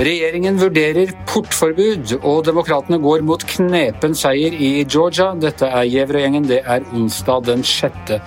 Regjeringen 0.00 0.54
vurderer 0.60 1.10
portforbud, 1.26 2.12
og 2.22 2.44
demokratene 2.46 3.00
går 3.02 3.24
mot 3.26 3.42
knepen 3.42 4.14
seier 4.14 4.54
i 4.54 4.84
Georgia. 4.86 5.34
Dette 5.34 5.66
er 5.66 5.90
Gjæverøy-gjengen. 5.90 6.46
Det 6.46 6.62
er 6.62 6.86
onsdag 6.94 7.42
den 7.50 7.66
6. 7.66 8.20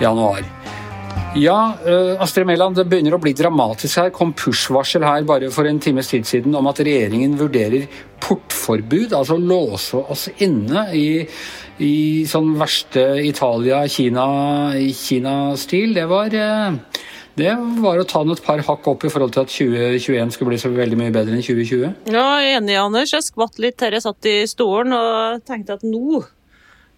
januar. 0.00 0.40
Ja, 1.36 1.76
eh, 1.84 2.16
Astrid 2.20 2.46
Mæland, 2.48 2.76
det 2.76 2.88
begynner 2.88 3.18
å 3.18 3.20
bli 3.20 3.32
dramatisk 3.36 3.96
her. 4.00 4.10
Kom 4.10 4.32
push-varsel 4.32 5.04
her 5.04 5.22
bare 5.28 5.50
for 5.50 5.64
en 5.68 5.78
times 5.80 6.08
tid 6.08 6.24
siden 6.24 6.54
om 6.54 6.66
at 6.66 6.80
regjeringen 6.80 7.36
vurderer 7.36 7.86
portforbud, 8.20 9.12
altså 9.12 9.36
låse 9.36 9.96
oss 9.96 10.28
inne 10.44 10.88
i, 10.96 11.26
i 11.82 12.24
sånn 12.28 12.54
verste 12.60 13.02
Italia-Kina-stil. 13.26 14.90
Kina 14.92 15.54
det 15.96 16.06
var 16.10 16.34
eh, 16.34 16.72
det 17.34 17.52
var 17.80 17.96
å 17.96 18.04
ta 18.04 18.20
den 18.24 18.34
et 18.34 18.44
par 18.44 18.60
hakk 18.66 18.88
opp 18.90 19.06
i 19.06 19.10
forhold 19.12 19.32
til 19.32 19.46
at 19.46 19.52
2021 19.54 20.34
skulle 20.34 20.52
bli 20.52 20.60
så 20.60 20.68
veldig 20.72 20.98
mye 21.00 21.14
bedre 21.14 21.32
enn 21.32 21.44
2020. 21.44 22.12
Ja, 22.12 22.26
jeg 22.42 22.50
er 22.52 22.58
enig, 22.60 22.76
Anders. 22.76 23.14
Jeg 23.14 23.24
skvatt 23.24 23.56
litt 23.62 23.80
her 23.80 23.96
jeg 23.96 24.04
satt 24.04 24.28
i 24.28 24.36
stolen 24.50 24.92
og 24.96 25.40
tenkte 25.48 25.78
at 25.78 25.86
nå 25.86 26.20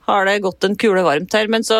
har 0.08 0.26
det 0.28 0.42
gått 0.44 0.66
en 0.66 0.74
kule 0.76 1.04
varmt 1.06 1.32
her. 1.38 1.46
Men 1.52 1.62
så 1.66 1.78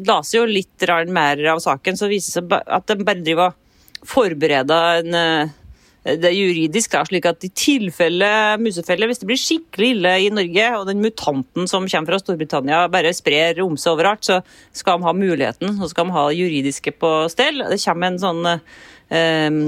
la 0.00 0.20
seg 0.24 0.40
jo 0.40 0.46
litt 0.48 0.88
mer 1.12 1.44
av 1.52 1.60
saken, 1.62 1.98
så 2.00 2.08
viser 2.10 2.40
det 2.40 2.48
seg 2.48 2.72
at 2.80 2.88
de 2.88 3.04
bare 3.04 3.24
driver 3.26 3.52
og 3.52 4.08
forbereder 4.10 5.02
en 5.02 5.16
eh, 5.20 5.52
det 6.00 6.30
er 6.30 6.32
juridisk, 6.32 6.94
da, 6.94 7.02
slik 7.04 7.26
at 7.28 7.44
i 7.44 7.50
tilfelle 7.52 8.28
musefelle, 8.62 9.04
hvis 9.10 9.20
det 9.20 9.28
blir 9.28 9.40
skikkelig 9.40 9.90
ille 9.94 10.12
i 10.24 10.30
Norge, 10.32 10.68
og 10.78 10.86
den 10.88 11.02
mutanten 11.04 11.68
som 11.68 11.84
kommer 11.84 12.14
fra 12.14 12.20
Storbritannia 12.22 12.86
bare 12.92 13.12
sprer 13.16 13.60
om 13.60 13.76
seg 13.76 13.98
overalt, 13.98 14.24
så 14.24 14.38
skal 14.72 14.96
de 14.96 15.08
ha 15.08 15.12
muligheten, 15.16 15.76
så 15.76 15.90
skal 15.92 16.08
de 16.08 16.16
ha 16.16 16.26
det 16.30 16.38
juridiske 16.40 16.94
på 16.96 17.12
stell. 17.32 17.60
Det 17.68 17.80
kommer 17.84 18.08
en 18.08 18.22
sånn 18.22 18.40
um, 18.48 19.60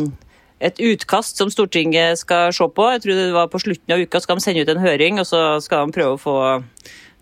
et 0.63 0.81
utkast 0.81 1.43
som 1.43 1.51
Stortinget 1.53 2.23
skal 2.23 2.53
se 2.55 2.69
på. 2.71 2.89
Jeg 2.95 3.03
tror 3.05 3.19
det 3.19 3.33
var 3.35 3.51
På 3.53 3.61
slutten 3.61 3.93
av 3.93 4.01
uka 4.01 4.21
skal 4.23 4.39
de 4.39 4.45
sende 4.45 4.63
ut 4.63 4.73
en 4.73 4.81
høring, 4.81 5.21
og 5.21 5.29
så 5.29 5.61
skal 5.61 5.85
de 5.85 5.97
prøve 5.99 6.17
å 6.17 6.23
få 6.23 6.39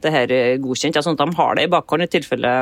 det 0.05 0.14
her 0.14 0.30
godkjent, 0.62 0.97
ja, 0.97 1.02
sånn 1.05 1.19
at 1.19 1.27
de 1.27 1.36
har 1.36 1.58
det 1.58 1.67
i 1.67 1.72
bakhånd 1.72 2.06
i 2.06 2.08
tilfelle 2.08 2.52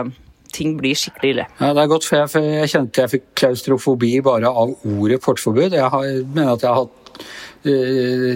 ting 0.58 0.76
blir 0.80 0.98
skikkelig 0.98 1.34
ille. 1.36 1.48
Ja, 1.60 1.72
Det 1.74 1.84
er 1.84 1.90
godt, 1.94 2.06
for 2.08 2.20
jeg, 2.20 2.46
jeg 2.58 2.72
kjente 2.74 3.04
jeg 3.04 3.14
fikk 3.16 3.26
klaustrofobi 3.42 4.12
bare 4.26 4.50
av 4.50 4.74
ordet 4.92 5.20
portforbud. 5.24 5.76
Jeg 5.78 5.92
har, 5.94 6.08
mener 6.34 6.56
at 6.56 6.66
jeg 6.66 6.72
har 6.72 6.84
hatt 6.84 7.07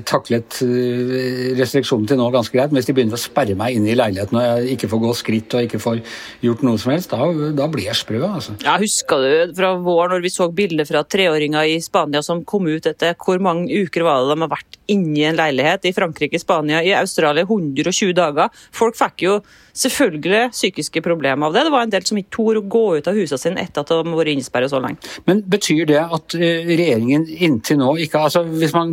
taklet 0.09 0.59
uh, 0.67 1.53
restriksjonen 1.59 2.09
til 2.11 2.19
nå 2.21 2.29
ganske 2.35 2.55
greit. 2.57 2.73
Men 2.73 2.81
hvis 2.81 2.89
de 2.91 2.97
begynner 2.97 3.19
å 3.19 3.23
sperre 3.23 3.57
meg 3.59 3.77
inne 3.79 3.93
i 3.93 3.97
leiligheten 3.99 4.39
og 4.39 4.45
jeg 4.47 4.77
ikke 4.77 4.91
får 4.93 5.03
gå 5.05 5.15
skritt 5.19 5.57
og 5.57 5.69
ikke 5.69 5.83
får 5.83 6.03
gjort 6.45 6.65
noe 6.67 6.81
som 6.83 6.95
helst, 6.95 7.13
da, 7.13 7.51
da 7.57 7.69
blir 7.73 7.89
jeg 7.89 8.01
sprø. 8.01 8.21
altså. 8.29 8.57
Ja, 8.65 8.77
Husker 8.83 9.23
du 9.23 9.57
fra 9.57 9.73
vår 9.83 10.15
når 10.15 10.27
vi 10.27 10.35
så 10.35 10.49
bilder 10.53 10.89
fra 10.89 11.05
treåringer 11.07 11.71
i 11.71 11.79
Spania 11.85 12.23
som 12.25 12.45
kom 12.49 12.69
ut 12.71 12.89
etter 12.91 13.17
hvor 13.23 13.43
mange 13.43 13.71
uker 13.71 14.07
var 14.07 14.23
det 14.23 14.35
de 14.35 14.45
har 14.45 14.53
vært 14.53 14.79
inni 14.93 15.25
en 15.29 15.39
leilighet 15.39 15.87
i 15.89 15.95
Frankrike, 15.97 16.41
Spania, 16.43 16.83
i 16.85 16.95
Australia 16.97 17.47
120 17.47 18.15
dager? 18.19 18.51
Folk 18.75 18.99
fikk 18.99 19.27
jo 19.27 19.41
selvfølgelig 19.73 20.51
psykiske 20.53 21.03
problemer 21.05 21.47
av 21.47 21.55
det. 21.55 21.65
Det 21.67 21.73
var 21.73 21.87
en 21.87 21.93
del 21.93 22.05
som 22.07 22.19
ikke 22.21 22.35
torde 22.37 22.61
å 22.61 22.69
gå 22.75 22.85
ut 22.99 23.09
av 23.09 23.17
husene 23.17 23.41
sine 23.41 23.63
etter 23.65 23.83
at 23.83 23.93
de 23.93 24.01
har 24.01 24.19
vært 24.19 24.35
innesperret 24.35 24.73
så 24.73 24.81
lenge. 24.83 25.01
Men 25.29 25.43
betyr 25.49 25.87
det 25.89 26.01
at 26.03 26.37
eh, 26.37 26.69
regjeringen 26.69 27.27
inntil 27.33 27.81
nå 27.81 27.95
ikke 28.05 28.21
altså 28.27 28.43
Hvis 28.45 28.75
man 28.75 28.93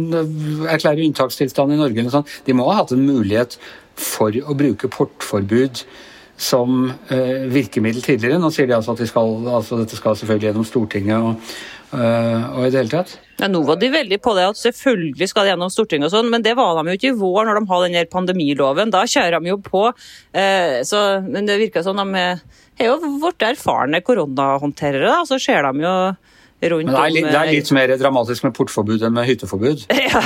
erklærer 0.70 1.06
unntakstilstand 1.06 1.76
i 1.76 1.80
Norge, 1.80 2.10
sånn, 2.14 2.30
de 2.46 2.56
må 2.58 2.70
ha 2.70 2.82
hatt 2.82 2.94
en 2.96 3.06
mulighet 3.08 3.58
for 4.00 4.32
å 4.32 4.56
bruke 4.58 4.92
portforbud 4.92 5.84
som 6.40 6.86
eh, 7.12 7.48
virkemiddel 7.52 8.04
tidligere. 8.04 8.40
Nå 8.40 8.52
sier 8.56 8.70
de 8.70 8.78
altså 8.78 8.96
at 8.96 9.02
de 9.04 9.10
skal, 9.10 9.34
altså 9.52 9.82
dette 9.82 9.98
skal 10.00 10.16
selvfølgelig 10.16 10.50
gjennom 10.50 10.68
Stortinget 10.68 11.26
og, 11.28 11.58
øh, 11.98 12.46
og 12.54 12.62
i 12.64 12.70
det 12.72 12.80
hele 12.80 12.94
tatt. 12.94 13.18
Ja, 13.42 13.50
nå 13.52 13.62
var 13.68 13.80
de 13.82 13.90
veldig 13.92 14.22
på 14.24 14.36
det 14.38 14.48
at 14.48 14.62
selvfølgelig 14.62 15.30
skal 15.32 15.46
det 15.46 15.54
gjennom 15.54 15.74
Stortinget 15.74 16.08
og 16.08 16.16
sånn, 16.16 16.32
men 16.32 16.46
det 16.46 16.56
var 16.60 16.80
de 16.80 16.94
jo 16.94 17.00
ikke 17.00 17.12
i 17.12 17.20
vår 17.20 17.50
når 17.50 17.60
de 17.60 17.72
har 17.74 17.86
den 17.86 18.12
pandemiloven. 18.16 18.96
Da 18.96 19.04
kjører 19.04 19.44
de 19.44 19.52
jo 19.52 19.60
på. 19.68 19.86
Eh, 20.32 20.80
så, 20.88 21.04
men 21.28 21.50
det 21.50 21.60
virker 21.60 21.84
som 21.84 22.00
de 22.00 22.24
er 22.24 22.88
jo 22.88 22.98
blitt 23.20 23.48
erfarne 23.50 24.00
koronahåndterere, 24.06 25.12
da. 25.12 25.28
Så 25.28 25.42
ser 25.44 25.68
de 25.68 25.84
jo 25.84 25.96
rundt 26.62 26.86
Men 26.86 26.96
det 26.96 27.02
er, 27.02 27.14
litt, 27.16 27.28
det 27.30 27.40
er 27.40 27.52
litt 27.54 27.72
mer 27.76 27.94
dramatisk 28.00 28.44
med 28.44 28.56
portforbud 28.58 29.04
enn 29.08 29.16
med 29.16 29.28
hytteforbud? 29.30 29.86
Ja, 30.10 30.22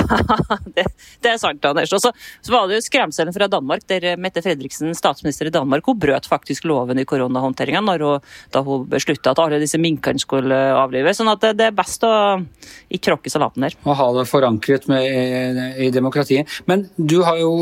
det, 0.74 0.86
det 1.22 1.30
er 1.34 1.38
sant, 1.38 1.64
Anders. 1.66 1.92
Og 1.94 2.00
så, 2.00 2.10
så 2.42 2.52
var 2.54 2.68
det 2.68 2.78
jo 2.78 2.84
skremselen 2.86 3.34
fra 3.34 3.48
Danmark, 3.50 3.84
der 3.90 4.14
Mette 4.20 4.42
Fredriksen, 4.42 4.94
statsminister 4.96 5.50
i 5.50 5.52
Danmark, 5.54 5.86
hun 5.86 5.98
brøt 6.00 6.26
faktisk 6.30 6.66
loven 6.68 6.98
i 6.98 7.06
koronahåndteringa 7.08 7.82
da 7.84 8.62
hun 8.64 8.86
beslutta 8.90 9.34
at 9.34 9.42
alle 9.42 9.60
disse 9.62 9.78
minkene 9.80 10.20
skulle 10.22 10.56
avlives. 10.74 11.20
Sånn 11.20 11.30
at 11.30 11.42
det, 11.44 11.52
det 11.60 11.68
er 11.68 11.76
best 11.76 12.04
å 12.06 12.12
ikke 12.88 13.04
tråkke 13.10 13.32
salaten 13.32 13.66
der. 13.66 13.76
Å 13.84 13.96
ha 13.98 14.08
det 14.16 14.26
forankret 14.30 14.88
med, 14.90 15.04
i, 15.04 15.86
i, 15.86 15.90
demokratiet. 15.94 16.50
Men 16.70 16.86
du 16.96 17.20
har 17.26 17.38
jo 17.42 17.52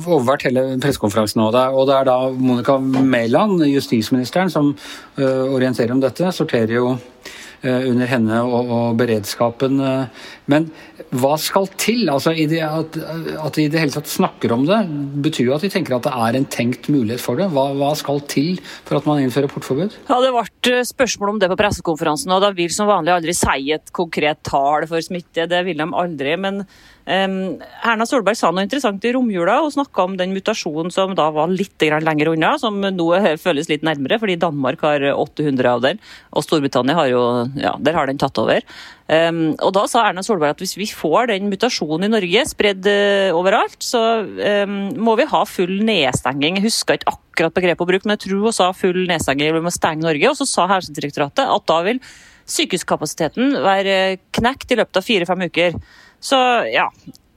overvært 0.00 0.48
hele 0.48 0.64
pressekonferansen 0.82 1.44
og 1.44 1.52
det 1.54 1.96
er 1.96 2.08
da 2.08 2.18
Monica 2.32 2.78
Mæland, 2.80 3.62
justisministeren, 3.68 4.50
som 4.52 4.72
uh, 4.72 5.44
orienterer 5.50 5.94
om 5.94 6.02
dette. 6.02 6.32
Sorterer 6.34 6.78
jo 6.78 6.94
Eh, 7.20 7.49
under 7.68 8.08
henne 8.08 8.40
og, 8.46 8.70
og, 8.72 8.98
beredskapen. 9.00 9.80
Eh, 9.84 10.28
men 10.50 10.68
hva 11.10 11.34
skal 11.40 11.68
til? 11.80 12.08
Altså, 12.12 12.32
at, 12.32 12.96
at, 12.96 13.56
de 13.56 13.66
i 13.66 13.72
det 13.72 13.82
hele 13.82 13.94
tatt 13.94 14.10
snakker 14.10 14.54
om 14.54 14.64
det, 14.68 14.78
betyr 15.24 15.50
jo 15.50 15.56
at 15.56 15.66
de 15.66 15.72
tenker 15.72 15.96
at 15.96 16.06
det 16.06 16.14
er 16.14 16.38
en 16.38 16.48
tenkt 16.50 16.88
mulighet 16.92 17.22
for 17.22 17.40
det. 17.40 17.50
Hva, 17.54 17.70
hva 17.76 17.90
skal 17.98 18.22
til 18.30 18.60
for 18.88 19.00
at 19.00 19.08
man 19.08 19.20
innfører 19.24 19.50
portforbud? 19.52 19.98
Ja, 20.08 20.20
Det 20.24 20.32
ble 20.36 20.76
eh, 20.76 20.86
spørsmål 20.88 21.34
om 21.34 21.42
det 21.42 21.50
på 21.52 21.58
pressekonferansen, 21.60 22.32
og 22.36 22.44
da 22.46 22.54
vil 22.56 22.72
som 22.74 22.90
vanlig 22.90 23.16
aldri 23.16 23.36
si 23.36 23.74
et 23.76 23.92
konkret 23.96 24.40
tall 24.46 24.88
for 24.90 25.04
smitte. 25.04 25.48
Det 25.50 25.66
vil 25.66 25.84
de 25.84 25.90
aldri. 26.04 26.38
men 26.40 26.64
Um, 27.10 27.58
Erna 27.82 28.04
Solberg 28.06 28.36
sa 28.38 28.52
noe 28.52 28.62
interessant 28.62 29.02
i 29.08 29.10
romjula 29.16 29.56
og 29.64 29.72
snakka 29.74 30.04
om 30.04 30.12
den 30.20 30.34
mutasjonen 30.36 30.92
som 30.94 31.16
da 31.18 31.30
var 31.34 31.50
litt 31.50 31.80
lenger 31.80 32.30
unna, 32.34 32.52
som 32.60 32.76
nå 32.76 33.06
føles 33.40 33.70
litt 33.70 33.86
nærmere, 33.86 34.20
fordi 34.20 34.36
Danmark 34.38 34.84
har 34.84 35.06
800 35.16 35.70
av 35.72 35.82
den, 35.82 36.02
og 36.30 36.44
Storbritannia 36.44 36.98
har 36.98 37.08
jo 37.10 37.22
ja, 37.58 37.74
der 37.80 37.96
har 37.96 38.10
den 38.10 38.20
tatt 38.20 38.38
over. 38.40 38.62
Um, 39.10 39.56
og 39.58 39.72
Da 39.74 39.86
sa 39.90 40.04
Erna 40.06 40.22
Solberg 40.22 40.54
at 40.54 40.62
hvis 40.62 40.76
vi 40.78 40.86
får 40.86 41.30
den 41.32 41.48
mutasjonen 41.50 42.06
i 42.06 42.12
Norge 42.12 42.44
spredd 42.50 42.86
uh, 42.86 43.36
overalt, 43.38 43.78
så 43.82 44.22
um, 44.22 44.76
må 45.00 45.16
vi 45.18 45.28
ha 45.30 45.44
full 45.48 45.80
nedstenging. 45.86 46.60
Jeg 46.60 46.68
husker 46.68 46.98
ikke 46.98 47.14
akkurat 47.14 47.56
begrepet 47.56 47.86
å 47.86 47.90
bruke, 47.90 48.06
men 48.06 48.18
jeg 48.18 48.26
tror 48.26 48.44
hun 48.46 48.56
sa 48.56 48.70
full 48.76 49.02
nedstenging. 49.10 49.54
Vi 49.56 49.64
må 49.64 49.74
stenge 49.74 50.06
Norge. 50.06 50.30
Og 50.30 50.38
så 50.38 50.48
sa 50.48 50.68
Helsedirektoratet 50.70 51.46
at 51.46 51.66
da 51.70 51.80
vil 51.86 52.02
sykehuskapasiteten 52.50 53.56
være 53.64 53.96
knekt 54.36 54.72
i 54.72 54.78
løpet 54.80 55.00
av 55.00 55.06
fire-fem 55.06 55.48
uker. 55.50 55.80
Så 56.20 56.38
ja, 56.70 56.88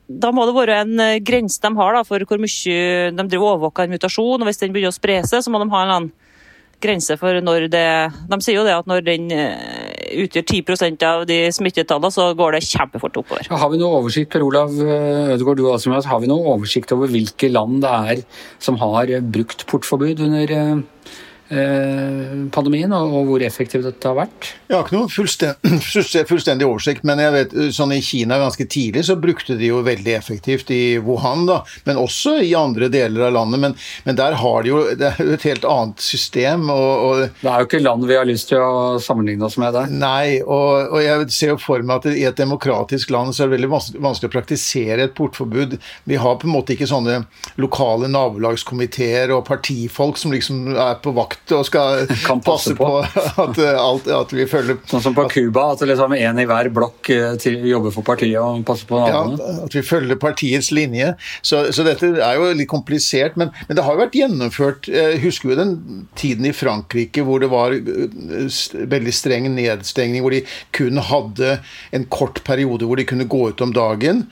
da 0.07 0.31
må 0.35 0.45
det 0.47 0.55
være 0.55 0.81
en 0.83 0.99
eh, 0.99 1.21
grense 1.23 1.61
de 1.63 1.71
har 1.77 1.95
da, 1.95 2.03
for 2.07 2.25
hvor 2.27 2.41
mye 2.41 3.13
de 3.13 3.25
driver 3.29 3.53
overvåker 3.53 3.87
en 3.87 3.95
mutasjon. 3.95 4.41
og 4.41 4.49
Hvis 4.49 4.61
den 4.61 4.75
begynner 4.75 4.93
å 4.93 4.95
spre 4.95 5.21
seg, 5.25 5.43
så 5.45 5.53
må 5.53 5.61
de 5.61 5.71
ha 5.71 5.83
en 5.83 5.95
annen 5.95 6.11
grense 6.83 7.15
for 7.15 7.39
når 7.39 7.69
det 7.71 7.87
De 8.27 8.39
sier 8.43 8.57
jo 8.57 8.65
det 8.67 8.75
at 8.75 8.89
når 8.89 9.05
den 9.07 9.29
eh, 9.31 9.82
utgjør 10.23 10.45
10% 10.45 11.05
av 11.07 11.25
de 11.29 11.39
smittetallene, 11.55 12.13
så 12.13 12.29
går 12.37 12.57
det 12.57 12.63
kjempefort 12.69 13.21
oppover. 13.21 13.51
Har 13.51 13.71
vi 13.73 13.81
noe 13.81 14.01
oversikt 14.01 14.31
Per 14.33 14.45
Olav 14.45 14.73
eh, 14.79 15.33
Ødegaard, 15.35 15.59
du 15.59 15.69
også, 15.69 15.99
har 16.09 16.23
vi 16.23 16.31
noe 16.31 16.55
oversikt 16.55 16.93
over 16.95 17.11
hvilke 17.11 17.51
land 17.51 17.81
det 17.83 17.93
er 18.13 18.23
som 18.63 18.79
har 18.81 19.11
brukt 19.33 19.67
portforbud 19.69 20.23
under 20.23 20.53
Eh, 20.63 20.77
pandemien, 22.53 22.93
og 22.93 23.27
hvor 23.29 23.43
effektivt 23.45 23.85
dette 23.87 24.09
har 24.09 24.17
vært? 24.17 24.51
Jeg 24.69 24.77
har 24.77 24.85
ikke 24.85 24.97
noe 24.97 25.11
fullstendig, 25.11 25.81
fullstendig, 26.31 26.67
oversikt, 26.67 27.05
men 27.07 27.21
jeg 27.21 27.35
vet, 27.35 27.55
sånn 27.75 27.93
i 27.95 28.01
Kina 28.03 28.39
ganske 28.41 28.67
tidlig 28.69 29.05
så 29.07 29.17
brukte 29.19 29.57
de 29.59 29.69
jo 29.69 29.83
veldig 29.85 30.15
effektivt 30.17 30.71
i 30.73 30.97
Wuhan, 31.03 31.45
da, 31.49 31.61
men 31.87 31.99
også 32.01 32.37
i 32.43 32.53
andre 32.57 32.89
deler 32.93 33.27
av 33.27 33.35
landet. 33.37 33.63
Men, 33.63 33.77
men 34.07 34.19
der 34.19 34.37
har 34.39 34.63
de 34.63 34.73
jo 34.73 34.83
det 34.97 35.09
er 35.09 35.21
jo 35.21 35.35
et 35.37 35.45
helt 35.47 35.65
annet 35.67 36.03
system. 36.03 36.67
Og, 36.73 36.91
og, 37.05 37.23
det 37.41 37.51
er 37.51 37.63
jo 37.63 37.69
ikke 37.69 37.83
land 37.83 38.07
vi 38.09 38.17
har 38.17 38.27
lyst 38.27 38.49
til 38.51 38.61
å 38.63 38.99
sammenligne 39.03 39.47
oss 39.47 39.57
med 39.61 39.75
der. 39.75 39.91
Nei, 39.91 40.39
og, 40.41 40.93
og 40.93 40.99
jeg 41.03 41.29
ser 41.35 41.53
jo 41.53 41.59
for 41.61 41.83
meg 41.85 42.01
at 42.01 42.17
i 42.17 42.25
et 42.29 42.39
demokratisk 42.39 43.13
land 43.13 43.33
så 43.35 43.45
er 43.45 43.51
det 43.51 43.57
veldig 43.57 43.71
vanskelig 43.73 44.29
å 44.29 44.33
praktisere 44.33 45.07
et 45.07 45.15
portforbud. 45.17 45.77
Vi 46.09 46.19
har 46.19 46.39
på 46.39 46.49
en 46.49 46.55
måte 46.55 46.75
ikke 46.75 46.89
sånne 46.89 47.23
lokale 47.61 48.09
nabolagskomiteer 48.11 49.33
og 49.35 49.45
partifolk 49.49 50.19
som 50.21 50.33
liksom 50.35 50.73
er 50.73 50.99
på 51.03 51.13
vakt 51.15 51.42
vakt 51.43 51.53
og 51.55 51.65
skal 51.67 52.07
Kan 52.27 52.41
passe 52.41 52.53
passe 52.53 52.75
på, 52.75 52.87
at, 53.43 53.57
eh, 53.57 53.79
alt, 53.79 54.07
at 54.07 54.33
vi 54.33 54.45
følger 54.47 54.77
Sånn 54.87 55.01
som 55.01 55.15
på 55.15 55.27
Cuba, 55.29 55.73
at 55.73 55.81
liksom 55.81 56.13
en 56.13 56.39
i 56.39 56.45
hver 56.45 56.69
blokk 56.73 57.09
eh, 57.09 57.35
til, 57.41 57.65
jobber 57.67 57.91
for 57.91 58.03
partiet 58.03 58.39
og 58.39 58.63
passer 58.65 58.87
på 58.87 58.99
ja, 59.07 59.23
at 59.63 59.73
vi 59.73 59.81
følger 59.83 60.19
partiets 60.19 60.71
linje. 60.71 61.13
Så, 61.41 61.71
så 61.73 61.83
dette 61.85 62.13
er 62.21 62.37
jo 62.37 62.51
litt 62.53 62.69
komplisert. 62.69 63.37
Men, 63.39 63.51
men 63.67 63.77
det 63.77 63.83
har 63.85 63.95
jo 63.95 64.03
vært 64.03 64.17
gjennomført 64.17 64.89
eh, 64.91 65.17
Husker 65.23 65.51
vi 65.51 65.57
den 65.57 65.73
tiden 66.19 66.47
i 66.47 66.53
Frankrike 66.55 67.23
hvor 67.25 67.41
det 67.41 67.49
var 67.51 67.73
veldig 67.73 69.13
streng 69.15 69.49
nedstengning, 69.53 70.23
hvor 70.23 70.33
de 70.33 70.43
kun 70.75 70.99
hadde 71.03 71.57
en 71.95 72.07
kort 72.11 72.43
periode 72.47 72.87
hvor 72.87 72.99
de 72.99 73.07
kunne 73.07 73.27
gå 73.29 73.41
ut 73.51 73.63
om 73.63 73.73
dagen 73.75 74.25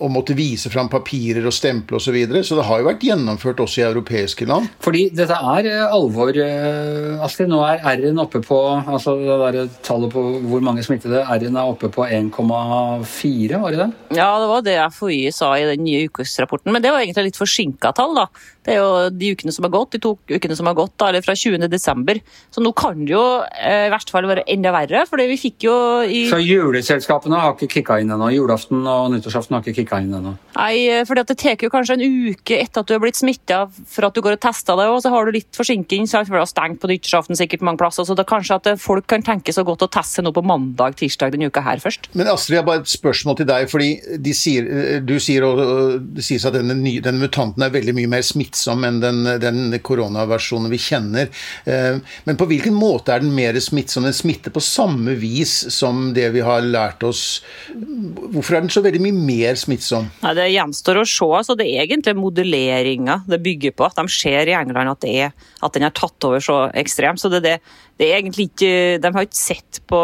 og 0.00 0.12
måtte 0.12 0.34
vise 0.36 0.70
fram 0.72 0.90
papirer 0.92 1.46
og 1.46 1.54
stemple 1.54 1.98
osv. 1.98 2.10
Så, 2.10 2.14
videre. 2.14 2.42
så 2.42 2.56
det 2.58 2.64
har 2.66 2.80
jo 2.80 2.88
vært 2.88 3.04
gjennomført 3.06 3.60
også 3.62 3.82
i 3.82 3.84
europeiske 3.86 4.48
land. 4.50 4.66
Fordi 4.82 5.04
dette 5.14 5.36
er 5.36 5.68
eh, 5.70 5.94
alvor, 6.20 6.36
eh, 6.36 7.24
Astrid. 7.24 7.48
Nå 7.50 7.60
er 7.64 7.80
R-en 7.96 8.20
oppe 8.20 8.40
på 8.44 8.58
altså 8.80 9.16
det 9.18 9.38
der 9.54 9.68
tallet 9.82 10.12
på 10.12 10.22
hvor 10.44 10.60
mange 10.64 10.84
smittede. 10.84 11.22
R-en 11.24 11.56
er 11.56 11.70
oppe 11.72 11.90
på 11.92 12.04
1,4, 12.06 13.60
var 13.60 13.70
det 13.70 13.80
det? 13.80 13.90
Ja, 14.16 14.38
det 14.40 14.48
var 14.50 14.62
det 14.62 14.76
FHI 14.94 15.32
sa 15.32 15.52
i 15.56 15.64
den 15.64 15.84
nye 15.84 16.08
ukesrapporten. 16.08 16.72
Men 16.72 16.82
det 16.82 16.92
var 16.92 17.00
egentlig 17.00 17.30
litt 17.30 17.40
forsinka 17.40 17.94
tall, 17.96 18.14
da. 18.14 18.26
Det 18.70 18.76
er 18.76 18.84
jo 18.84 19.10
de 19.10 19.32
ukene 19.34 19.52
som 19.54 19.66
har 19.66 19.72
gått, 19.74 19.96
de 19.96 20.00
to 20.02 20.12
ukene 20.30 20.56
som 20.56 20.68
har 20.70 20.76
gått, 20.78 20.94
da, 21.00 21.10
eller 21.10 21.24
fra 21.26 21.34
20. 21.36 21.66
desember. 21.70 22.20
Så 22.54 22.62
nå 22.62 22.72
kan 22.78 23.04
det 23.04 23.14
jo 23.14 23.22
eh, 23.42 23.88
i 23.88 23.92
verste 23.92 24.14
fall 24.14 24.28
være 24.30 24.44
enda 24.50 24.70
verre, 24.74 25.02
for 25.10 25.18
vi 25.18 25.38
fikk 25.40 25.66
jo 25.66 25.74
i 26.06 26.22
Så 26.30 26.38
juleselskapene 26.42 27.40
har 27.40 27.56
ikke 27.56 27.70
kicka 27.80 27.98
inn 28.00 28.12
ennå. 28.14 28.30
Julaften 28.34 28.82
og 28.86 29.10
nyttårsaften 29.14 29.56
har 29.56 29.64
ikke 29.64 29.82
kicka 29.82 30.00
inn 30.02 30.14
ennå. 30.20 30.36
Nei, 30.54 31.02
for 31.08 31.18
det 31.18 31.34
tar 31.34 31.58
jo 31.58 31.70
kanskje 31.72 31.96
en 31.98 32.04
uke 32.30 32.60
etter 32.60 32.84
at 32.84 32.88
du 32.88 32.94
har 32.94 33.02
blitt 33.02 33.18
smitta 33.18 33.64
for 33.70 34.06
at 34.06 34.14
du 34.14 34.22
går 34.22 34.38
og 34.38 34.42
tester 34.44 34.78
deg, 34.78 34.92
og 34.94 35.02
så 35.02 35.12
har 35.14 35.26
du 35.26 35.34
litt 35.34 35.50
forsinking, 35.56 36.06
Så 36.06 36.22
det 36.22 36.38
er 36.38 36.46
stengt 36.48 36.80
på 36.82 36.90
nyttårsaften 36.90 37.38
sikkert 37.38 37.66
mange 37.66 37.82
plasser. 37.82 38.06
Så 38.06 38.14
det 38.14 38.22
er 38.22 38.30
kanskje 38.30 38.60
at 38.60 38.70
folk 38.80 39.08
kan 39.10 39.26
tenke 39.26 39.54
så 39.56 39.66
godt 39.66 39.82
å 39.86 39.90
teste 39.90 40.20
seg 40.20 40.26
nå 40.26 40.34
på 40.36 40.46
mandag, 40.46 40.94
tirsdag 41.00 41.34
denne 41.34 41.50
uka 41.50 41.64
her 41.66 41.82
først. 41.82 42.10
Men 42.14 42.30
Astrid, 42.30 42.58
jeg 42.58 42.62
har 42.62 42.70
bare 42.70 42.84
et 42.84 42.94
spørsmål 42.94 43.40
til 43.40 43.50
deg. 43.50 43.68
fordi 43.70 43.90
de 44.18 44.34
sier, 44.34 44.70
du 45.02 45.18
sier, 45.22 45.44
og 45.46 45.60
og 45.60 46.00
Det 46.16 46.24
sies 46.24 46.44
at 46.46 46.54
denne, 46.54 46.76
denne 47.02 47.20
mutanten 47.20 47.62
er 47.64 47.72
veldig 47.74 47.94
mye 47.96 48.10
mer 48.10 48.24
smittsom 48.26 48.59
enn 48.68 49.00
den, 49.02 49.22
den 49.40 49.78
koronaversjonen 49.84 50.70
vi 50.72 50.78
kjenner. 50.80 51.30
Eh, 51.64 51.98
Men 52.24 52.36
på 52.40 52.46
hvilken 52.50 52.74
måte 52.76 53.14
er 53.14 53.24
den 53.24 53.34
mer 53.34 53.56
smittsom? 53.60 54.04
Den 54.08 54.16
smitter 54.16 54.50
på 54.54 54.62
samme 54.64 55.14
vis 55.20 55.54
som 55.74 56.12
det 56.16 56.28
vi 56.34 56.40
har 56.44 56.60
lært 56.66 57.02
oss. 57.06 57.40
Hvorfor 57.70 58.56
er 58.56 58.64
den 58.66 58.72
så 58.72 58.82
veldig 58.84 59.02
mye 59.06 59.16
mer 59.16 59.58
smittsom? 59.60 60.10
Nei, 60.24 60.34
Det 60.34 60.48
gjenstår 60.52 61.00
å 61.00 61.06
se. 61.08 61.30
altså 61.40 61.56
Det 61.56 61.66
er 61.66 61.86
egentlig 61.86 62.16
modelleringa 62.16 63.22
det 63.28 63.42
bygger 63.42 63.76
på. 63.76 63.90
De 63.96 64.08
ser 64.08 64.48
i 64.48 64.56
England 64.56 64.94
at, 64.96 65.04
er, 65.04 65.32
at 65.62 65.72
den 65.76 65.86
har 65.86 65.96
tatt 65.96 66.24
over 66.28 66.40
så 66.40 66.62
ekstremt. 66.74 67.20
så 67.20 67.28
det, 67.32 67.42
det, 67.42 67.58
det 67.98 68.10
er 68.10 68.18
egentlig 68.20 68.50
ikke, 68.50 68.98
De 69.02 69.12
har 69.12 69.26
ikke 69.26 69.36
sett 69.40 69.80
på 69.88 70.00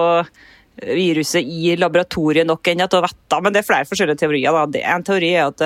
viruset 0.76 1.40
i 1.40 1.76
laboratoriet 1.80 2.46
nok 2.46 2.68
ennå 2.68 2.84
til 2.92 3.00
å 3.00 3.06
vite, 3.06 3.38
men 3.40 3.54
det 3.54 3.62
er 3.62 3.68
flere 3.68 3.88
forskjellige 3.88 4.20
teorier. 4.20 4.52
Da. 4.52 4.82
En 4.92 5.04
teori 5.06 5.30
er 5.32 5.46
at 5.48 5.62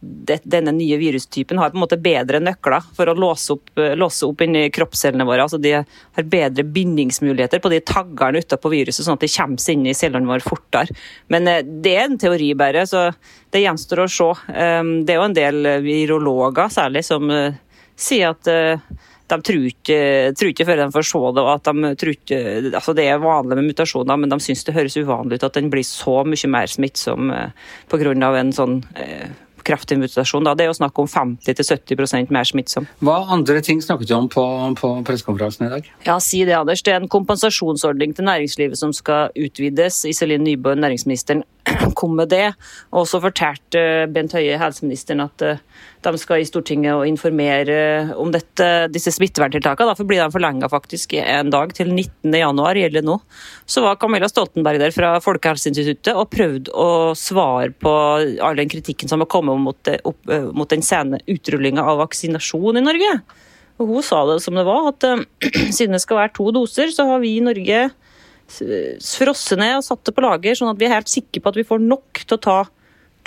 denne 0.00 0.72
nye 0.76 0.96
virustypen 1.00 1.58
har 1.58 1.72
på 1.72 1.78
en 1.78 1.82
måte 1.82 1.98
bedre 1.98 2.38
nøkler 2.42 2.84
for 2.94 3.10
å 3.10 3.16
låse 3.18 3.56
opp, 3.56 3.72
låse 3.98 4.26
opp 4.28 4.44
inni 4.44 4.68
kroppscellene 4.74 5.26
våre. 5.26 5.42
altså 5.42 5.58
De 5.58 5.72
har 5.74 6.28
bedre 6.30 6.64
bindingsmuligheter 6.64 7.62
på 7.62 7.72
de 7.72 7.80
taggene 7.82 8.42
utapå 8.44 8.70
viruset, 8.70 9.04
sånn 9.04 9.18
at 9.18 9.26
de 9.26 9.32
kommer 9.34 9.62
seg 9.62 9.78
inn 9.78 9.90
i 9.90 9.96
cellene 9.98 10.30
våre 10.30 10.44
fortere. 10.44 10.94
Men 11.34 11.50
eh, 11.50 11.64
det 11.66 11.96
er 11.96 12.06
en 12.06 12.18
teori 12.20 12.52
bare, 12.58 12.86
så 12.86 13.08
det 13.50 13.64
gjenstår 13.64 14.04
å 14.04 14.10
se. 14.12 14.30
Um, 14.54 14.94
Det 15.08 15.14
er 15.14 15.20
jo 15.20 15.28
en 15.28 15.36
del 15.36 15.70
virologer 15.82 16.70
særlig 16.72 17.04
som 17.06 17.30
eh, 17.34 17.58
sier 17.98 18.30
at 18.30 18.50
eh, 18.52 18.86
de 19.28 19.38
tror 19.44 19.66
ikke, 19.68 20.64
før 20.64 20.80
de 20.80 20.86
får 20.94 21.06
se 21.10 21.20
det, 21.36 21.44
at 21.52 21.68
de 21.68 22.12
ikke, 22.14 22.38
altså 22.70 22.94
det 22.96 23.08
er 23.10 23.20
vanlig 23.20 23.58
med 23.58 23.68
mutasjoner, 23.68 24.16
men 24.16 24.32
de 24.32 24.38
syns 24.40 24.64
det 24.64 24.76
høres 24.76 24.96
uvanlig 24.96 25.38
ut 25.38 25.44
at 25.50 25.58
den 25.58 25.68
blir 25.72 25.84
så 25.84 26.22
mye 26.24 26.50
mer 26.50 26.70
smittsom 26.70 27.32
eh, 27.34 27.68
pga. 27.90 28.14
en 28.38 28.54
sånn 28.56 28.80
eh, 28.96 29.28
kraftig 29.66 29.98
mutasjon. 30.00 30.46
Da. 30.46 30.54
Det 30.58 30.66
er 30.66 30.70
jo 30.72 30.78
snakk 30.78 30.98
om 31.00 31.08
50-70% 31.10 32.32
mer 32.34 32.48
smittsom. 32.48 32.88
Hva 33.04 33.20
andre 33.34 33.62
ting 33.64 33.82
snakket 33.84 34.10
du 34.10 34.16
om 34.16 34.28
på, 34.32 34.44
på 34.78 34.92
pressekonferansen 35.08 35.68
i 35.68 35.72
dag? 35.74 35.92
Ja, 36.06 36.18
si 36.22 36.44
det, 36.48 36.56
Anders. 36.58 36.82
Det 36.86 36.94
er 36.94 37.02
en 37.02 37.10
kompensasjonsordning 37.12 38.14
til 38.16 38.28
næringslivet 38.28 38.80
som 38.80 38.94
skal 38.96 39.34
utvides. 39.36 40.04
Iselin 40.08 40.44
Nybø, 40.46 40.74
næringsministeren, 40.78 41.44
kom 41.98 42.16
med 42.16 42.30
det. 42.32 42.52
Og 42.96 43.08
så 43.08 43.20
fortalte 43.22 44.08
Bent 44.12 44.34
Høie, 44.36 44.58
helseministeren, 44.60 45.24
at 45.24 45.44
eh, 45.44 45.62
de 46.04 46.20
skal 46.20 46.42
i 46.42 46.46
Stortinget 46.48 46.94
og 46.94 47.06
informere 47.08 48.14
om 48.18 48.30
dette, 48.32 48.68
disse 48.94 49.12
smitteverntiltakene. 49.14 49.92
Derfor 49.92 50.08
blir 50.08 50.22
de 50.22 50.32
forlenga 50.34 50.70
faktisk 50.70 51.16
en 51.18 51.52
dag, 51.52 51.74
til 51.74 51.90
19. 51.92 52.32
januar 52.34 52.78
gjelder 52.78 53.04
nå. 53.06 53.18
Så 53.68 53.82
var 53.84 53.98
Camilla 54.00 54.28
Stoltenberg 54.30 54.80
der 54.82 54.94
fra 54.94 55.16
Folkehelseinstituttet 55.24 56.14
og 56.14 56.30
prøvde 56.32 56.72
å 56.72 57.14
svare 57.18 57.72
på 57.74 57.94
all 58.44 58.58
den 58.58 58.70
kritikken 58.70 59.10
som 59.10 59.24
har 59.24 59.30
kommet 59.30 59.57
mot, 59.62 59.90
opp, 60.04 60.20
eh, 60.30 60.48
mot 60.54 60.70
den 60.70 60.84
sene 60.86 61.20
utrullinga 61.30 61.84
av 61.84 62.00
vaksinasjon 62.04 62.80
i 62.80 62.84
Norge. 62.84 63.12
Og 63.78 63.92
hun 63.94 64.02
sa 64.02 64.24
det 64.26 64.40
som 64.42 64.56
det 64.58 64.66
var, 64.66 64.90
at 64.92 65.06
eh, 65.06 65.24
siden 65.76 65.96
det 65.96 66.02
skal 66.04 66.22
være 66.22 66.34
to 66.38 66.50
doser, 66.56 66.92
så 66.94 67.08
har 67.10 67.22
vi 67.24 67.36
i 67.36 67.44
Norge 67.44 67.88
frosset 68.48 69.60
ned 69.60 69.74
og 69.76 69.84
satt 69.84 70.06
det 70.08 70.14
på 70.16 70.24
lager, 70.24 70.56
sånn 70.56 70.70
at 70.72 70.78
vi 70.80 70.86
er 70.88 70.94
helt 70.96 71.10
sikre 71.12 71.42
på 71.44 71.50
at 71.52 71.58
vi 71.58 71.66
får 71.68 71.82
nok 71.84 72.22
til 72.24 72.38
å 72.38 72.40
ta 72.40 72.58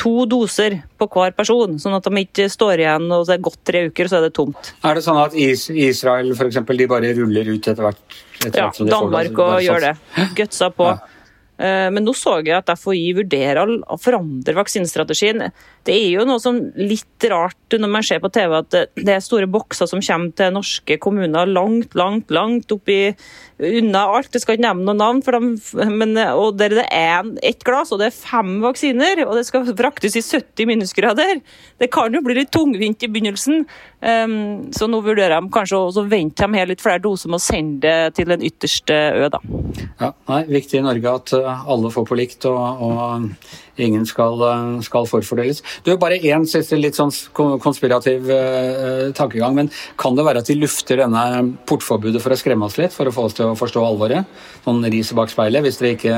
to 0.02 0.26
doser 0.26 0.80
på 0.98 1.06
hver 1.14 1.34
person, 1.38 1.76
sånn 1.82 1.94
at 1.94 2.08
de 2.08 2.24
ikke 2.24 2.48
står 2.50 2.82
igjen 2.82 3.06
og 3.14 3.28
det 3.30 3.36
er 3.36 3.44
gått 3.46 3.60
tre 3.68 3.84
uker, 3.92 4.10
så 4.10 4.18
er 4.18 4.26
det 4.26 4.34
tomt. 4.38 4.72
Er 4.88 4.98
det 4.98 5.04
sånn 5.06 5.20
at 5.22 5.36
Is 5.38 5.68
Israel 5.70 6.34
eksempel, 6.34 6.80
de 6.80 6.90
bare 6.90 7.14
ruller 7.18 7.52
ut 7.54 7.62
etter 7.70 7.86
hvert? 7.86 8.20
Etter 8.42 8.64
Ja, 8.64 8.70
hvert 8.72 8.90
Danmark 8.90 9.30
det, 9.30 9.38
bare 9.38 9.62
gjør 9.62 9.86
det. 9.86 9.96
Gutsa 10.40 10.72
på. 10.74 10.90
Ja. 10.90 11.22
Eh, 11.62 11.90
Men 11.94 12.08
nå 12.08 12.16
så 12.18 12.40
jeg 12.42 12.56
at 12.58 12.72
FHI 12.74 13.12
vurderer 13.20 13.70
å 13.70 14.00
forandre 14.02 14.58
vaksinestrategien. 14.58 15.52
Det 15.88 15.96
er 15.96 16.10
jo 16.14 16.26
noe 16.30 16.42
som 16.42 16.58
litt 16.78 17.26
rart 17.32 17.74
når 17.74 17.90
man 17.90 18.06
ser 18.06 18.20
på 18.22 18.30
TV 18.34 18.54
at 18.58 18.70
det- 18.70 19.10
er 19.10 19.20
store 19.20 19.48
bokser 19.48 19.88
som 19.88 20.02
kommer 20.02 20.36
til 20.36 20.52
norske 20.54 20.98
kommuner 21.00 21.48
langt, 21.48 21.96
langt, 21.96 22.30
langt 22.30 22.72
oppi 22.72 23.16
unna 23.60 24.06
alt. 24.10 24.32
Jeg 24.34 24.42
skal 24.42 24.58
ikke 24.58 24.68
nevne 24.68 24.86
noen 24.86 24.98
navn, 24.98 25.22
dem, 25.22 25.98
men, 25.98 26.18
og 26.18 26.58
der 26.58 26.70
det 26.70 26.88
er 26.92 27.24
ett 27.44 27.64
glass, 27.64 27.92
og 27.92 28.00
det 28.00 28.08
er 28.08 28.18
fem 28.18 28.62
vaksiner, 28.62 29.26
og 29.28 29.36
det 29.36 29.46
skal 29.46 29.66
fraktes 29.66 30.16
i 30.16 30.22
70 30.22 30.66
minusgrader. 30.66 31.42
Det 31.80 31.92
kan 31.92 32.14
jo 32.14 32.22
bli 32.22 32.36
litt 32.36 32.52
tungvint 32.52 33.04
i 33.04 33.08
begynnelsen, 33.08 33.66
Um, 34.02 34.72
så 34.74 34.88
nå 34.90 34.98
vurderer 35.06 35.38
de 35.38 35.50
kanskje 35.54 35.78
å 35.78 36.04
vente 36.10 36.42
dem 36.42 36.56
her 36.58 36.66
litt 36.72 36.82
flere 36.82 36.98
doser 37.04 37.30
med 37.30 37.38
å 37.38 37.44
sende 37.44 37.84
det 37.86 38.16
til 38.18 38.32
den 38.32 38.42
ytterste 38.48 38.96
ø. 38.98 39.28
da. 39.30 39.38
Ja, 40.00 40.10
nei, 40.26 40.40
Viktig 40.50 40.80
i 40.80 40.82
Norge 40.82 41.12
at 41.20 41.34
uh, 41.38 41.62
alle 41.70 41.92
får 41.94 42.08
på 42.10 42.18
likt, 42.18 42.48
og, 42.50 42.82
og 42.82 43.71
ingen 43.78 44.06
skal, 44.10 44.42
uh, 44.42 44.80
skal 44.86 45.08
forfordeles. 45.10 45.62
Du, 45.86 45.94
Bare 46.02 46.20
én 46.20 46.48
siste 46.50 46.80
litt 46.80 46.98
sånn 46.98 47.12
konspirativ 47.34 48.30
uh, 48.32 49.12
tankegang. 49.18 49.56
men 49.56 49.72
Kan 50.02 50.18
det 50.18 50.26
være 50.28 50.44
at 50.44 50.50
de 50.50 50.58
lufter 50.60 51.04
denne 51.04 51.56
portforbudet 51.70 52.24
for 52.24 52.34
å 52.34 52.40
skremme 52.40 52.68
oss 52.68 52.80
litt, 52.82 52.96
for 52.96 53.08
å 53.08 53.16
få 53.16 53.30
oss 53.30 53.38
til 53.38 53.52
å 53.52 53.60
forstå 53.60 53.86
alvoret? 53.86 54.42
Noen 54.66 54.90
riset 54.92 55.18
bak 55.18 55.32
speilet. 55.32 55.64
Hvis 55.66 55.80
dere 55.82 55.96
ikke 55.98 56.18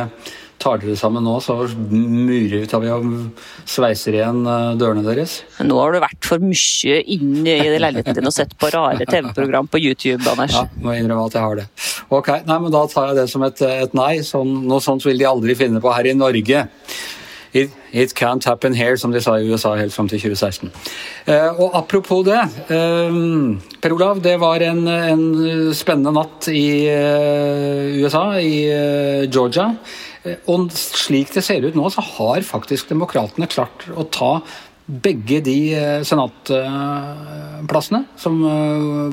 tar 0.64 0.80
dere 0.80 0.96
sammen 0.96 1.26
nå, 1.26 1.34
så 1.44 1.58
murer 1.92 2.64
vi 2.70 2.92
og 2.94 3.08
sveiser 3.68 4.16
igjen 4.16 4.46
dørene 4.80 5.04
deres. 5.04 5.42
Nå 5.66 5.80
har 5.82 5.96
du 5.96 6.00
vært 6.04 6.30
for 6.30 6.44
mye 6.44 7.00
inne 7.16 7.58
i 7.58 7.82
leiligheten 7.82 8.20
din 8.20 8.30
og 8.30 8.36
sett 8.36 8.54
på 8.60 8.70
rare 8.72 9.04
TV-program 9.10 9.68
på 9.68 9.82
YouTube, 9.82 10.24
Anders. 10.30 10.56
Ja, 10.56 10.68
må 10.80 10.96
innrømme 10.96 11.26
at 11.28 11.36
jeg 11.36 11.44
har 11.44 11.60
det. 11.60 11.68
Ok, 12.14 12.30
nei, 12.48 12.60
men 12.62 12.72
Da 12.74 12.86
tar 12.92 13.12
jeg 13.12 13.22
det 13.22 13.28
som 13.32 13.44
et, 13.46 13.62
et 13.66 13.98
nei. 13.98 14.14
Sånn, 14.26 14.64
noe 14.70 14.84
sånt 14.84 15.04
vil 15.08 15.20
de 15.20 15.28
aldri 15.28 15.58
finne 15.58 15.82
på 15.84 15.92
her 15.94 16.10
i 16.10 16.16
Norge. 16.18 16.66
It, 17.54 17.70
it 17.92 18.16
can't 18.18 18.44
happen 18.46 18.74
here, 18.74 18.98
som 18.98 19.12
de 19.14 19.22
sa 19.22 19.36
i 19.38 19.46
USA 19.46 19.76
helt 19.78 19.94
fram 19.94 20.08
til 20.10 20.18
2016. 20.24 20.72
Eh, 21.30 21.62
og 21.62 21.76
apropos 21.78 22.24
det. 22.26 22.42
Eh, 22.74 23.14
per 23.82 23.94
Olav, 23.94 24.22
det 24.26 24.40
var 24.42 24.58
en, 24.66 24.88
en 24.88 25.74
spennende 25.78 26.12
natt 26.18 26.48
i 26.50 26.90
eh, 26.90 28.02
USA, 28.02 28.40
i 28.42 28.66
eh, 28.74 29.30
Georgia. 29.30 29.70
Eh, 30.26 30.36
og 30.50 30.72
slik 30.74 31.30
det 31.36 31.44
ser 31.46 31.62
ut 31.68 31.78
nå, 31.78 31.90
så 31.94 32.02
har 32.02 32.42
faktisk 32.48 32.90
demokratene 32.90 33.48
klart 33.52 33.86
å 33.94 34.04
ta 34.10 34.42
begge 34.84 35.42
de 35.46 35.74
eh, 35.78 36.02
senatplassene 36.10 38.04
som 38.18 38.42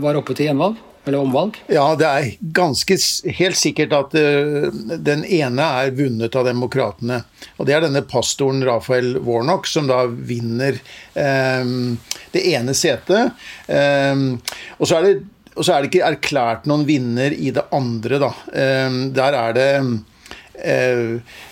var 0.01 0.17
oppe 0.19 0.35
til 0.35 0.47
gjenvalg, 0.49 0.81
eller 1.11 1.25
omvalg. 1.27 1.59
Ja, 1.71 1.89
det 1.99 2.07
er 2.09 2.31
ganske 2.57 2.97
helt 3.37 3.59
sikkert 3.59 3.95
at 3.97 4.15
uh, 4.17 4.71
den 5.11 5.27
ene 5.27 5.67
er 5.83 5.93
vunnet 5.99 6.39
av 6.39 6.47
demokratene. 6.49 7.23
Og 7.59 7.69
det 7.69 7.77
er 7.77 7.85
denne 7.85 8.05
pastoren 8.07 8.63
Rafael 8.67 9.17
Warnock 9.27 9.69
som 9.69 9.91
da 9.91 10.05
vinner 10.07 10.79
um, 11.15 11.99
det 12.33 12.47
ene 12.55 12.77
setet. 12.79 13.37
Um, 13.67 14.39
og 14.79 14.89
så 14.89 15.01
er 15.01 15.09
det 15.09 15.19
og 15.61 15.67
så 15.67 15.75
er 15.75 15.83
det 15.83 15.91
ikke 15.91 16.07
erklært 16.07 16.69
noen 16.71 16.87
vinner 16.89 17.35
i 17.35 17.51
det 17.53 17.67
andre, 17.75 18.21
da. 18.23 18.31
Um, 18.55 19.01
der 19.13 19.35
er 19.37 19.57
det 19.57 19.67
eh, 19.81 19.89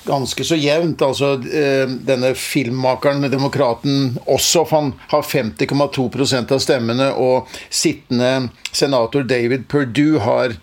ganske 0.04 0.44
så 0.44 0.56
jevnt. 0.58 1.02
Altså, 1.02 1.34
eh, 1.48 1.86
denne 2.08 2.34
filmmakeren, 2.34 3.30
demokraten 3.30 4.18
Ossoff, 4.26 4.70
han 4.70 4.92
har 5.08 5.22
50,2% 5.22 6.52
av 6.52 6.62
stemmene, 6.62 7.12
og 7.14 7.48
sittende 7.70 8.50
senator 8.72 9.26
David 9.28 9.68
Perdue 9.68 10.20
har 10.24 10.56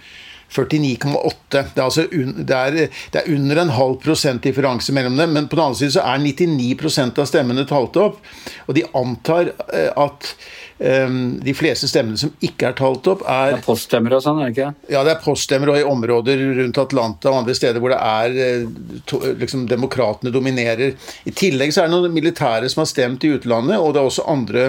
49,8. 0.56 1.40
Det, 1.50 1.64
er 1.76 1.84
altså 1.84 2.06
det, 2.12 2.90
det 3.12 3.22
er 3.22 3.32
under 3.34 3.62
en 3.62 3.74
halv 3.76 3.98
prosent 4.04 4.44
differanse 4.46 4.94
mellom 4.96 5.18
dem, 5.20 5.34
men 5.36 5.50
på 5.52 5.58
den 5.58 5.66
andre 5.66 5.80
siden 5.82 5.96
så 5.98 6.06
er 6.06 6.24
99% 6.24 7.22
av 7.22 7.30
stemmene 7.30 7.66
talt 7.70 8.00
opp. 8.00 8.22
Og 8.68 8.78
de 8.78 8.86
antar 8.96 9.52
eh, 9.68 9.92
at 9.92 10.36
de 10.78 11.54
fleste 11.56 11.88
stemmene 11.88 12.20
som 12.20 12.34
ikke 12.44 12.68
er 12.68 12.74
talt 12.76 13.08
opp, 13.08 13.22
er 13.32 13.54
Det 13.54 13.60
er 13.62 13.64
poststemmer 13.64 14.18
og 14.18 14.24
sånn, 14.26 14.42
er 14.44 14.50
det 14.50 14.56
ikke? 14.56 14.92
Ja, 14.92 15.04
det 15.08 15.14
er 15.14 15.22
poststemmer 15.24 15.72
og 15.72 15.78
i 15.80 15.86
områder 15.88 16.42
rundt 16.58 16.80
Atlanta 16.82 17.32
og 17.32 17.40
andre 17.40 17.56
steder 17.56 17.80
hvor 17.80 17.94
det 17.94 18.00
er 18.04 18.36
eh, 18.44 18.66
to, 19.08 19.22
liksom 19.40 19.64
demokratene 19.72 20.34
dominerer. 20.36 20.98
I 21.24 21.32
tillegg 21.32 21.72
så 21.72 21.84
er 21.84 21.88
det 21.88 21.96
noen 21.96 22.16
militære 22.16 22.68
som 22.72 22.84
har 22.84 22.92
stemt 22.92 23.24
i 23.24 23.32
utlandet, 23.38 23.80
og 23.80 23.96
det 23.96 24.02
er 24.02 24.10
også 24.10 24.28
andre 24.32 24.66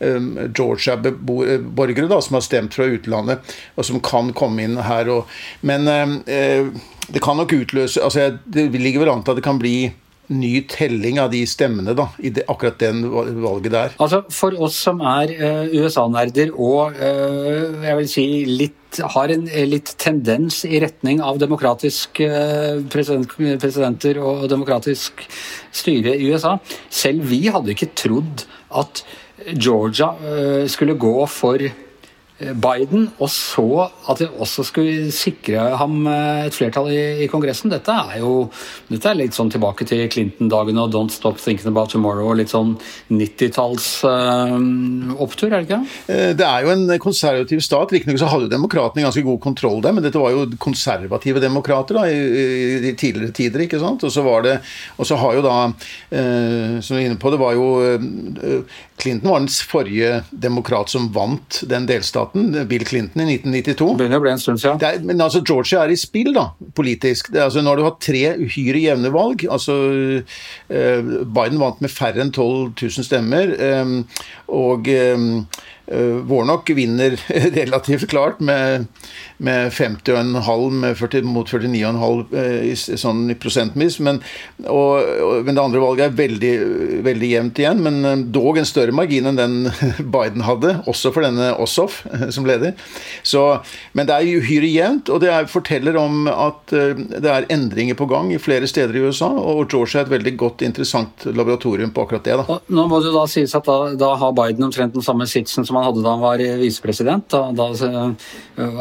um, 0.00 0.30
Georgia-borgere 0.48 2.22
som 2.24 2.38
har 2.38 2.46
stemt 2.46 2.76
fra 2.76 2.88
utlandet, 2.88 3.56
og 3.76 3.86
som 3.86 4.00
kan 4.04 4.32
komme 4.36 4.64
inn 4.64 4.80
her. 4.80 5.12
Og, 5.12 5.28
men 5.66 5.88
um, 5.92 6.16
det 7.10 7.22
kan 7.24 7.36
nok 7.36 7.52
utløse 7.52 8.02
altså 8.02 8.36
Det 8.46 8.70
ligger 8.76 9.02
vel 9.02 9.10
an 9.12 9.24
til 9.24 9.34
at 9.34 9.40
det 9.40 9.44
kan 9.44 9.58
bli 9.60 9.90
ny 10.30 10.60
telling 10.70 11.18
av 11.20 11.30
de 11.32 11.42
stemmene 11.48 11.94
da, 11.98 12.06
i 12.22 12.30
det, 12.34 12.44
akkurat 12.50 12.78
den 12.80 13.02
valget 13.42 13.72
der. 13.74 13.96
Altså, 14.02 14.22
For 14.32 14.54
oss 14.62 14.78
som 14.86 15.02
er 15.02 15.32
uh, 15.40 15.72
USA-nerder 15.74 16.52
og 16.54 16.96
uh, 17.00 17.82
jeg 17.84 17.96
vil 17.98 18.10
si 18.10 18.26
litt, 18.48 19.00
har 19.14 19.30
en 19.30 19.46
litt 19.70 19.92
tendens 20.02 20.62
i 20.66 20.80
retning 20.82 21.20
av 21.22 21.38
demokratisk 21.42 22.22
uh, 22.24 22.78
president, 22.92 23.34
presidenter 23.62 24.22
og 24.22 24.46
demokratisk 24.50 25.22
styre 25.74 26.16
i 26.18 26.30
USA 26.32 26.56
Selv 26.90 27.28
vi 27.30 27.44
hadde 27.50 27.74
ikke 27.74 27.92
trodd 27.98 28.46
at 28.70 29.04
Georgia 29.56 30.12
skulle 30.68 30.98
gå 31.00 31.14
for 31.32 31.62
Biden, 32.40 33.08
og 33.20 33.28
så 33.32 33.88
at 34.08 34.22
vi 34.22 34.28
også 34.40 34.64
skulle 34.64 35.10
sikre 35.14 35.74
ham 35.80 36.06
et 36.08 36.56
flertall 36.56 36.88
i, 36.92 37.00
i 37.24 37.28
Kongressen. 37.30 37.72
Dette 37.72 37.92
er 37.92 38.20
jo 38.22 38.46
dette 38.88 39.10
er 39.10 39.18
litt 39.18 39.36
sånn 39.36 39.50
tilbake 39.52 39.84
til 39.88 40.06
Clinton-dagene 40.10 40.82
og 40.82 40.94
Don't 40.94 41.12
Stop 41.14 41.40
Thinking 41.40 41.70
About 41.70 41.92
Tomorrow 41.92 42.30
og 42.32 42.38
litt 42.40 42.52
sånn 42.52 42.72
90-talls 43.12 43.88
uh, 44.08 44.56
opptur, 45.20 45.52
er 45.52 45.62
det 45.62 45.68
ikke? 45.68 45.80
Det 46.38 46.46
er 46.46 46.64
jo 46.64 46.72
en 46.74 46.86
konservativ 47.02 47.62
stat. 47.64 47.92
Riktignok 47.94 48.20
så 48.22 48.30
hadde 48.32 48.48
jo 48.48 48.54
demokratene 48.54 49.04
ganske 49.06 49.24
god 49.26 49.40
kontroll 49.44 49.80
der, 49.84 49.94
men 49.96 50.06
dette 50.06 50.20
var 50.20 50.34
jo 50.34 50.46
konservative 50.62 51.42
demokrater 51.42 52.00
da, 52.00 52.06
i, 52.10 52.90
i 52.90 52.94
tidligere 52.94 53.36
tider, 53.36 53.66
ikke 53.66 53.82
sant. 53.82 54.04
Og 54.06 54.14
så 54.14 54.24
var 54.26 54.46
det 54.46 54.56
Og 55.00 55.06
så 55.08 55.16
har 55.20 55.36
jo 55.36 55.44
da, 55.44 55.56
uh, 55.70 56.80
som 56.80 56.96
du 56.96 57.00
er 57.00 57.06
inne 57.08 57.20
på, 57.20 57.32
det 57.32 57.40
var 57.40 57.56
jo 57.56 57.68
uh, 57.80 58.80
Clinton 59.00 59.30
var 59.32 59.42
den 59.42 59.48
forrige 59.48 60.10
demokrat 60.30 60.92
som 60.92 61.08
vant 61.14 61.62
den 61.70 61.88
delstaten, 61.88 62.52
Bill 62.68 62.84
Clinton, 62.86 63.24
i 63.24 63.38
1992. 63.38 63.88
Det 63.94 64.02
begynner 64.02 64.20
å 64.20 64.24
bli 64.26 64.34
en 64.34 64.42
stund 64.42 64.62
siden. 64.62 65.06
Men 65.08 65.24
altså, 65.24 65.42
Georgia 65.46 65.84
er 65.84 65.94
i 65.94 65.98
spill, 66.00 66.32
da, 66.36 66.50
politisk. 66.76 67.32
Det, 67.34 67.42
altså, 67.46 67.64
nå 67.64 67.72
har 67.72 67.80
du 67.80 67.86
hatt 67.88 68.00
tre 68.04 68.24
uhyre 68.40 68.84
jevne 68.84 69.12
valg. 69.14 69.46
Altså, 69.50 69.76
eh, 70.68 71.12
Biden 71.24 71.60
vant 71.62 71.80
med 71.82 71.92
færre 71.92 72.24
enn 72.24 72.34
12 72.34 72.76
000 72.76 73.08
stemmer. 73.08 73.56
eh, 73.56 73.96
og 74.50 74.88
uh, 74.90 75.60
Warnock 75.90 76.70
vinner 76.70 77.16
relativt 77.56 78.08
klart 78.10 78.40
med, 78.40 78.86
med 79.36 79.72
50,5 79.72 81.22
mot 81.22 81.48
49,5 81.50 82.36
i 82.62 82.74
sånn 82.78 83.24
prosentvis. 83.40 83.98
Men, 84.04 84.20
og, 84.66 85.00
og, 85.02 85.34
men, 85.46 85.56
det 85.56 85.64
andre 85.64 85.82
valget 85.82 86.06
er 86.06 86.18
veldig, 86.20 86.52
veldig 87.06 87.30
jevnt 87.32 87.62
igjen, 87.62 87.82
men 87.86 88.26
dog 88.32 88.60
en 88.60 88.68
større 88.68 88.94
margin 88.94 89.30
enn 89.30 89.40
den 89.40 89.56
Biden 90.14 90.46
hadde, 90.46 90.76
også 90.90 91.12
for 91.14 91.26
denne 91.26 91.52
Ossoff 91.60 92.02
som 92.30 92.46
leder. 92.48 92.76
Så, 93.26 93.44
men 93.96 94.08
det 94.08 94.16
er 94.16 94.40
uhyre 94.40 94.70
jevnt, 94.70 95.10
og 95.10 95.24
det 95.24 95.32
er, 95.34 95.50
forteller 95.50 95.98
om 95.98 96.28
at 96.30 96.70
det 96.70 97.30
er 97.30 97.48
endringer 97.50 97.98
på 97.98 98.06
gang 98.10 98.30
i 98.34 98.40
flere 98.42 98.68
steder 98.70 98.96
i 98.96 99.04
USA, 99.08 99.30
og 99.30 99.66
Georgia 99.70 100.00
er 100.00 100.08
et 100.08 100.14
veldig 100.14 100.36
godt, 100.40 100.62
interessant 100.66 101.26
laboratorium 101.26 101.90
på 101.94 102.04
akkurat 102.06 102.26
det. 102.26 102.38
Da. 102.40 102.60
Nå 102.70 102.86
må 102.90 103.00
det 103.02 103.12
da 103.14 103.26
sies 103.30 103.54
at 103.56 103.66
da, 103.66 103.78
da 103.98 104.14
har 104.20 104.34
Biden 104.36 104.66
omtrent 104.66 104.94
den 104.94 105.04
samme 105.04 105.26
sitsen 105.30 105.66
som 105.66 105.78
han 105.78 105.79
hadde 105.86 106.02
da 106.04 106.14
han 106.14 106.24
var 106.24 106.42
visepresident. 106.60 107.28
Da, 107.32 107.50
da 107.56 107.68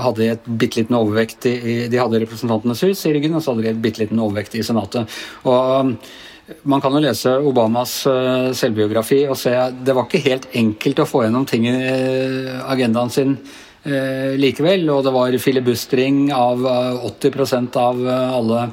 hadde 0.06 0.22
de 0.22 0.32
et 0.34 0.50
bitte 0.50 0.82
liten 0.82 0.98
overvekt 1.00 1.48
i, 1.50 1.56
De 1.92 2.02
hadde 2.02 2.24
Representantenes 2.24 2.84
hus 2.88 3.06
i 3.06 3.14
ryggen, 3.16 3.38
og 3.38 3.44
så 3.44 3.54
hadde 3.54 3.68
de 3.68 3.74
et 3.74 3.82
bitte 3.84 4.04
liten 4.04 4.22
overvekt 4.24 4.58
i 4.60 4.66
Senatet. 4.66 5.20
Og 5.50 5.96
man 6.70 6.82
kan 6.82 6.96
jo 6.96 7.02
lese 7.04 7.36
Obamas 7.46 8.00
selvbiografi 8.58 9.22
og 9.30 9.38
se 9.38 9.54
at 9.54 9.84
det 9.86 9.94
var 9.94 10.08
ikke 10.08 10.24
helt 10.26 10.48
enkelt 10.58 11.04
å 11.04 11.10
få 11.10 11.26
gjennom 11.26 11.46
ting 11.50 11.68
i 11.70 11.76
agendaen 12.66 13.14
sin 13.14 13.36
likevel. 14.42 14.88
Og 14.90 15.04
det 15.06 15.14
var 15.14 15.38
filibustring 15.42 16.28
av 16.36 16.66
80% 17.12 17.78
av 17.80 18.02
alle 18.10 18.66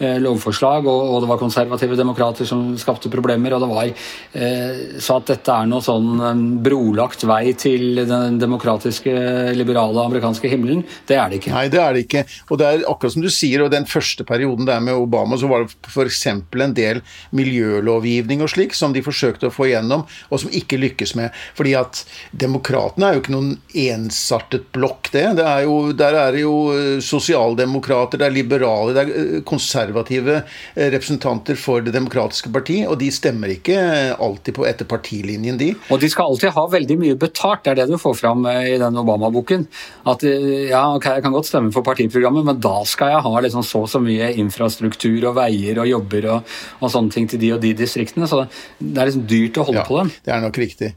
lovforslag, 0.00 0.86
og, 0.88 1.20
det 1.20 1.28
var 1.28 1.40
konservative 1.40 1.96
demokrater 1.98 2.48
som 2.48 2.72
skapte 2.80 3.10
problemer. 3.12 3.52
og 3.52 3.60
det 3.60 3.68
var 3.68 3.88
eh, 3.88 4.98
Så 4.98 5.18
at 5.20 5.28
dette 5.28 5.52
er 5.52 5.68
noe 5.68 5.84
sånn 5.84 6.56
brolagt 6.64 7.24
vei 7.28 7.52
til 7.58 8.00
den 8.08 8.38
demokratiske, 8.40 9.12
liberale 9.56 10.04
amerikanske 10.06 10.48
himmelen, 10.48 10.82
det 11.08 11.18
er 11.20 11.28
det 11.28 11.40
ikke. 11.40 11.52
Nei, 11.52 11.66
det 11.72 11.82
er 11.82 11.96
det 11.96 12.04
ikke. 12.06 12.24
Og 12.48 12.60
det 12.60 12.68
er 12.68 12.86
akkurat 12.88 13.14
som 13.16 13.24
du 13.24 13.30
sier, 13.32 13.64
og 13.64 13.72
den 13.74 13.88
første 13.88 14.24
perioden 14.24 14.68
der 14.68 14.80
med 14.84 14.96
Obama, 14.96 15.36
så 15.36 15.50
var 15.50 15.66
det 15.66 15.76
f.eks. 15.90 16.26
en 16.30 16.74
del 16.76 17.02
miljølovgivning 17.36 18.44
og 18.44 18.52
slik 18.52 18.76
som 18.76 18.94
de 18.96 19.04
forsøkte 19.04 19.50
å 19.50 19.54
få 19.54 19.68
igjennom, 19.68 20.06
og 20.30 20.42
som 20.42 20.52
ikke 20.54 20.80
lykkes 20.80 21.14
med. 21.18 21.36
Fordi 21.58 21.76
at 21.78 22.04
demokratene 22.32 23.10
er 23.10 23.18
jo 23.18 23.24
ikke 23.24 23.36
noen 23.36 23.52
ensartet 23.84 24.70
blokk, 24.72 25.12
det. 25.12 25.26
det 25.40 25.46
er 25.46 25.66
jo, 25.68 25.78
der 25.96 26.16
er 26.24 26.34
det 26.34 26.44
jo 26.46 26.56
sosialdemokrater, 27.04 28.20
det 28.20 28.28
er 28.28 28.34
liberale, 28.34 28.96
det 28.96 29.04
er 29.04 29.44
konservative 29.44 29.89
konservative 29.90 30.42
representanter 30.74 31.54
for 31.54 31.80
Det 31.80 31.92
demokratiske 31.92 32.50
parti, 32.52 32.84
og 32.86 32.98
de 33.00 33.10
stemmer 33.10 33.50
ikke 33.54 33.76
alltid 34.18 34.54
på 34.54 34.66
etter 34.68 34.86
partilinjen, 34.88 35.58
de. 35.58 35.74
Og 35.90 36.00
de 36.00 36.10
skal 36.10 36.30
alltid 36.30 36.54
ha 36.54 36.66
veldig 36.70 36.96
mye 37.00 37.18
betalt, 37.18 37.64
det 37.64 37.72
er 37.72 37.80
det 37.82 37.88
du 37.90 37.98
får 37.98 38.18
fram 38.20 38.46
i 38.46 38.78
den 38.80 38.98
Obama-boken. 39.00 39.66
At 40.06 40.22
ja, 40.24 40.84
ok, 40.94 41.08
jeg 41.16 41.24
kan 41.24 41.34
godt 41.34 41.48
stemme 41.48 41.72
for 41.72 41.86
partiprogrammet, 41.86 42.46
men 42.46 42.60
da 42.60 42.80
skal 42.88 43.14
jeg 43.14 43.24
ha 43.26 43.44
liksom 43.46 43.64
så 43.66 43.80
og 43.80 43.88
så 43.88 44.00
mye 44.02 44.26
infrastruktur 44.36 45.30
og 45.30 45.38
veier 45.38 45.78
og 45.80 45.88
jobber 45.88 46.26
og, 46.34 46.56
og, 46.80 46.90
sånne 46.92 47.14
ting 47.14 47.28
til 47.30 47.40
de 47.40 47.54
og 47.56 47.62
de 47.62 47.72
distriktene. 47.78 48.28
Så 48.28 48.44
det 48.78 49.00
er 49.00 49.08
liksom 49.08 49.24
dyrt 49.30 49.60
å 49.60 49.64
holde 49.70 49.80
ja, 49.80 49.88
på 49.88 50.00
dem. 50.02 50.12
Det 50.26 50.34
er 50.34 50.44
nok 50.44 50.60
riktig. 50.60 50.90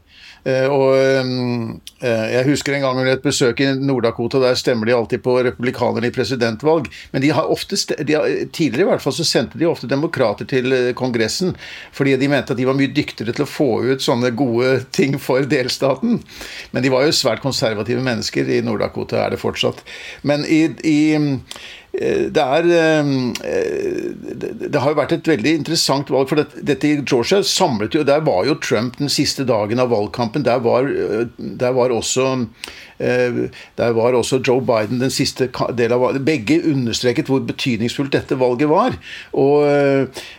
Og 0.44 0.92
Jeg 2.04 2.44
husker 2.44 2.74
en 2.76 2.82
gang 2.84 2.98
under 3.00 3.14
et 3.14 3.22
besøk 3.24 3.62
i 3.64 3.70
Nord-Dakota, 3.80 4.40
der 4.42 4.58
stemmer 4.60 4.84
de 4.84 4.92
alltid 4.92 5.22
på 5.24 5.38
republikanerne 5.46 6.10
i 6.10 6.12
presidentvalg. 6.12 6.90
Men 7.14 7.24
de 7.24 7.30
har 7.32 7.48
ofte, 7.48 7.78
de 8.04 8.16
har, 8.16 8.28
tidligere 8.52 8.84
i 8.84 8.90
hvert 8.90 9.04
fall 9.04 9.16
så 9.16 9.24
sendte 9.24 9.60
de 9.60 9.68
ofte 9.70 9.88
demokrater 9.88 10.44
til 10.50 10.74
Kongressen, 10.98 11.54
fordi 11.96 12.16
de 12.20 12.28
mente 12.28 12.52
at 12.52 12.60
de 12.60 12.68
var 12.68 12.76
mye 12.76 12.92
dyktigere 12.92 13.32
til 13.32 13.46
å 13.46 13.48
få 13.48 13.70
ut 13.88 14.04
sånne 14.04 14.34
gode 14.36 14.82
ting 14.92 15.16
for 15.22 15.48
delstaten. 15.48 16.20
Men 16.76 16.84
de 16.84 16.92
var 16.92 17.06
jo 17.06 17.16
svært 17.16 17.44
konservative 17.44 18.04
mennesker 18.04 18.52
i 18.52 18.60
Nord-Dakota, 18.66 19.24
er 19.24 19.34
det 19.34 19.40
fortsatt. 19.40 19.80
Men 20.28 20.44
i, 20.44 20.66
i 20.84 20.98
det, 21.94 22.42
er, 22.42 22.66
det 24.68 24.80
har 24.82 24.90
jo 24.90 24.98
vært 24.98 25.12
et 25.14 25.28
veldig 25.30 25.52
interessant 25.60 26.10
valg. 26.10 26.30
for 26.30 26.42
Dette 26.42 26.88
i 26.88 26.96
Georgia 27.02 27.38
samlet 27.46 27.94
jo 27.94 28.02
Der 28.06 28.24
var 28.26 28.42
jo 28.48 28.56
Trump 28.58 28.98
den 28.98 29.12
siste 29.12 29.46
dagen 29.46 29.78
av 29.82 29.92
valgkampen. 29.92 30.42
Der 30.46 30.58
var, 30.64 30.88
der 31.38 31.76
var, 31.76 31.94
også, 31.94 32.46
der 32.98 33.94
var 33.94 34.18
også 34.18 34.40
Joe 34.42 34.64
Biden 34.64 35.02
den 35.04 35.14
siste 35.14 35.48
del 35.78 35.94
av 35.94 36.02
valget. 36.02 36.26
Begge 36.26 36.58
understreket 36.72 37.30
hvor 37.30 37.44
betydningsfullt 37.46 38.14
dette 38.16 38.38
valget 38.40 38.70
var. 38.72 38.98
Og 39.38 39.62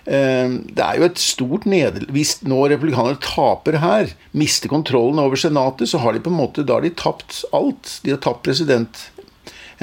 det 0.06 0.86
er 0.90 1.00
jo 1.00 1.08
et 1.08 1.22
stort 1.22 1.66
nederlag 1.70 2.12
Hvis 2.12 2.42
nå 2.44 2.66
republikanerne 2.68 3.22
taper 3.24 3.80
her, 3.80 4.12
mister 4.36 4.72
kontrollen 4.72 5.24
over 5.24 5.40
Senatet, 5.40 5.88
så 5.88 6.04
har 6.04 6.16
de 6.16 6.24
på 6.26 6.34
en 6.34 6.42
måte 6.42 6.68
da 6.68 6.82
har 6.82 6.86
de 6.86 6.92
tapt 7.00 7.46
alt. 7.56 8.00
De 8.04 8.12
har 8.12 8.20
tapt 8.24 8.44
president 8.44 9.06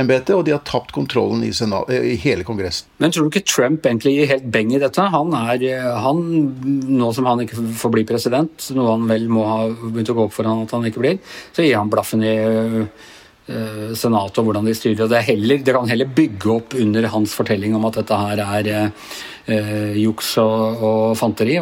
embetet, 0.01 0.35
og 0.35 0.45
de 0.47 0.55
har 0.55 0.63
tapt 0.67 0.93
kontrollen 0.95 1.43
i, 1.45 1.53
senat, 1.57 1.91
i, 1.93 2.15
hele 2.23 2.47
Kongressen. 2.49 2.89
Men 3.03 3.13
tror 3.13 3.27
du 3.27 3.33
ikke 3.33 3.49
Trump 3.49 3.87
egentlig 3.89 4.15
gir 4.17 4.31
helt 4.31 4.51
beng 4.55 4.73
i 4.75 4.81
dette? 4.83 5.07
Han 5.15 5.35
er, 5.37 5.65
han, 6.05 6.23
Nå 6.93 7.13
som 7.17 7.29
han 7.29 7.45
ikke 7.45 7.65
får 7.79 7.95
bli 7.95 8.07
president, 8.09 8.69
noe 8.77 8.95
han 8.97 9.09
vel 9.11 9.29
må 9.33 9.47
ha 9.49 9.59
begynt 9.73 10.13
å 10.13 10.19
gå 10.19 10.29
opp 10.29 10.37
for 10.37 10.49
han 10.49 10.65
at 10.67 10.77
han 10.77 10.87
ikke 10.89 11.03
blir, 11.03 11.19
så 11.53 11.67
gir 11.67 11.79
han 11.79 11.93
blaffen 11.93 12.25
i 12.25 12.37
uh, 12.39 13.91
Senatet 13.99 14.39
og 14.41 14.49
hvordan 14.49 14.69
de 14.69 14.77
styrer. 14.79 15.05
og 15.05 15.13
det, 15.13 15.25
heller, 15.29 15.61
det, 15.67 15.75
kan 15.75 15.91
heller 15.91 16.17
bygge 16.17 16.57
opp 16.57 16.77
under 16.79 17.11
hans 17.13 17.35
fortelling 17.37 17.75
om 17.77 17.89
at 17.89 18.01
dette 18.01 18.21
her 18.23 18.45
er 18.47 18.73
eh, 19.47 19.97
juks 19.99 20.35
og, 20.43 20.83
og 20.83 21.17
fanteri. 21.19 21.57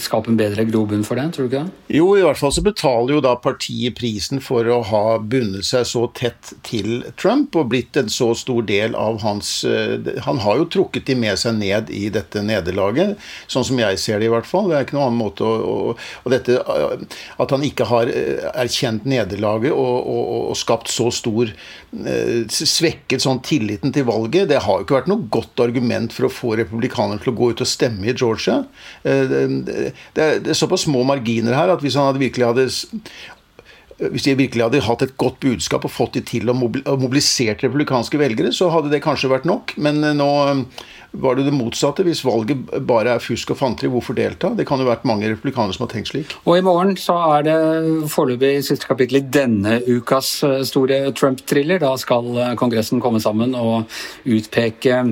Skape 0.00 0.32
en 0.32 0.38
bedre 0.38 0.64
grobunn 0.68 1.04
for 1.06 1.20
det, 1.20 1.28
tror 1.34 1.46
du 1.46 1.50
ikke 1.50 1.64
det? 1.64 1.96
Jo, 1.98 2.06
i 2.16 2.24
hvert 2.24 2.38
fall 2.40 2.52
så 2.54 2.64
betaler 2.64 3.16
jo 3.16 3.22
da 3.24 3.34
partiet 3.40 3.96
prisen 3.98 4.40
for 4.44 4.68
å 4.70 4.80
ha 4.88 5.02
bundet 5.18 5.66
seg 5.68 5.86
så 5.88 6.06
tett 6.16 6.54
til 6.66 7.02
Trump 7.20 7.56
og 7.58 7.70
blitt 7.72 7.98
en 8.00 8.10
så 8.12 8.32
stor 8.38 8.62
del 8.68 8.96
av 8.98 9.20
hans 9.24 9.50
eh, 9.68 9.98
Han 10.26 10.40
har 10.44 10.60
jo 10.60 10.68
trukket 10.78 11.10
de 11.10 11.18
med 11.18 11.38
seg 11.40 11.58
ned 11.58 11.90
i 11.92 12.06
dette 12.12 12.42
nederlaget, 12.44 13.18
sånn 13.50 13.66
som 13.66 13.80
jeg 13.82 14.00
ser 14.00 14.22
det 14.22 14.30
i 14.30 14.32
hvert 14.32 14.48
fall. 14.48 14.70
Det 14.70 14.78
er 14.78 14.86
ikke 14.86 14.98
noen 14.98 15.10
annen 15.10 15.22
måte 15.22 15.46
å, 15.46 15.52
å 15.52 15.96
Og 16.24 16.32
dette 16.32 16.58
eh, 16.60 17.06
at 17.42 17.54
han 17.54 17.66
ikke 17.66 17.88
har 17.90 18.10
eh, 18.10 18.48
erkjent 18.64 19.06
nederlaget 19.08 19.74
og, 19.74 19.96
og, 20.00 20.24
og, 20.52 20.56
skapt 20.62 20.90
så 20.92 21.08
stor 21.12 21.50
Svekket 21.92 23.20
sånn 23.20 23.42
tilliten 23.44 23.92
til 23.92 24.06
valget, 24.08 24.46
det 24.48 24.62
har 24.64 24.78
jo 24.78 24.86
ikke 24.86 24.94
vært 24.96 25.10
noe 25.10 25.26
godt 25.32 25.60
argument 25.60 26.14
for 26.14 26.24
å 26.24 26.32
få 26.32 26.54
republikanerne 26.56 27.01
til 27.22 27.32
å 27.32 27.36
gå 27.38 27.52
ut 27.52 27.62
og 27.64 27.68
stemme 27.68 28.08
i 28.08 28.14
Georgia. 28.14 28.62
Det 29.02 29.42
er, 29.44 30.40
det 30.42 30.50
er 30.52 30.58
såpass 30.58 30.86
små 30.86 31.04
marginer 31.08 31.56
her 31.58 31.74
at 31.74 31.82
hvis 31.84 31.98
han 31.98 32.10
hadde 32.10 32.22
virkelig 32.22 32.50
hadde 32.52 32.68
hvis 34.10 34.24
de 34.26 34.34
virkelig 34.38 34.64
hadde 34.64 34.82
hatt 34.86 35.04
et 35.04 35.14
godt 35.20 35.38
budskap 35.42 35.84
og 35.86 35.92
fått 35.92 36.16
de 36.16 36.24
til 36.26 36.50
å 36.50 36.56
mobilisert 36.56 37.62
republikanske 37.64 38.18
velgere, 38.20 38.52
så 38.54 38.70
hadde 38.72 38.90
det 38.92 39.02
kanskje 39.04 39.30
vært 39.32 39.46
nok. 39.48 39.74
Men 39.82 40.02
eh, 40.02 40.16
nå 40.16 40.28
eh, 40.48 40.62
var 41.22 41.36
det 41.36 41.46
det 41.46 41.54
motsatte. 41.54 42.06
Hvis 42.06 42.24
valget 42.26 42.64
bare 42.88 43.16
er 43.16 43.22
fusk 43.22 43.52
og 43.54 43.60
fanteri, 43.60 43.90
hvorfor 43.92 44.16
delta? 44.18 44.52
Det 44.56 44.66
kan 44.68 44.80
jo 44.80 44.88
vært 44.88 45.06
mange 45.08 45.28
republikanere 45.30 45.76
som 45.76 45.86
har 45.86 45.92
tenkt 45.94 46.12
slik. 46.12 46.32
Og 46.46 46.58
i 46.58 46.64
morgen 46.66 46.96
så 47.00 47.18
er 47.36 47.48
det 47.48 47.58
foreløpig 48.12 48.54
siste 48.66 48.88
kapittel 48.90 49.20
i 49.20 49.26
denne 49.38 49.80
ukas 49.86 50.34
eh, 50.48 50.62
store 50.68 51.04
Trump-thriller. 51.18 51.82
Da 51.84 51.94
skal 52.00 52.56
Kongressen 52.60 53.02
komme 53.02 53.22
sammen 53.22 53.54
og 53.58 53.92
utpeke 54.24 55.04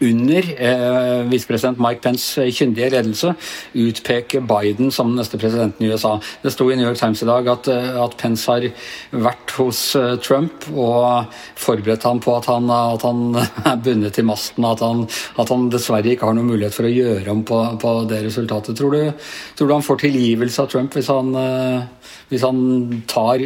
under 0.00 0.44
eh, 0.62 1.22
visepresident 1.30 1.78
Mike 1.80 2.02
Pence 2.04 2.44
kyndige 2.52 2.90
ledelse 2.92 3.32
utpeke 3.72 4.42
Biden 4.44 4.90
som 4.92 5.08
den 5.08 5.20
neste 5.20 5.38
presidenten 5.40 5.86
i 5.86 5.90
USA. 5.92 6.16
Det 6.42 6.52
sto 6.52 6.68
i 6.70 6.76
New 6.76 6.86
York 6.86 6.98
Times 7.00 7.22
i 7.22 7.28
dag 7.28 7.48
at, 7.48 7.68
eh, 7.72 7.96
at 8.02 8.16
Pence 8.20 8.50
har 8.50 8.66
vært 9.12 9.54
hos 9.56 9.80
eh, 9.96 10.16
Trump 10.20 10.68
og 10.74 11.32
forberedt 11.56 12.04
ham 12.08 12.20
på 12.20 12.36
at 12.36 12.48
han, 12.50 12.68
at 12.70 13.06
han 13.06 13.22
er 13.72 13.80
bundet 13.82 14.16
til 14.18 14.28
masten, 14.28 14.66
at 14.68 14.84
han, 14.84 15.06
at 15.40 15.52
han 15.52 15.68
dessverre 15.72 16.12
ikke 16.12 16.28
har 16.28 16.36
noen 16.36 16.52
mulighet 16.52 16.76
for 16.76 16.88
å 16.88 16.92
gjøre 16.92 17.32
om 17.32 17.44
på, 17.46 17.62
på 17.80 17.94
det 18.10 18.22
resultatet. 18.26 18.76
Tror 18.76 18.92
du, 18.92 19.28
tror 19.56 19.70
du, 19.70 19.76
han 19.78 19.86
får 19.86 20.04
tilgivelse 20.04 20.64
av 20.64 20.72
Trump 20.72 20.96
hvis 20.96 21.08
han, 21.12 21.32
eh, 21.40 22.12
hvis 22.28 22.44
han 22.44 22.60
tar 23.08 23.40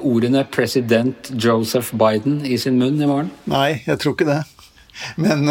ordene 0.00 0.42
'president 0.48 1.30
Joseph 1.38 1.94
Biden' 1.94 2.42
i 2.46 2.58
sin 2.58 2.78
munn 2.80 2.98
i 3.00 3.06
morgen? 3.06 3.30
Nei, 3.46 3.84
jeg 3.86 4.00
tror 4.00 4.16
ikke 4.16 4.30
det. 4.32 4.42
Men, 5.20 5.48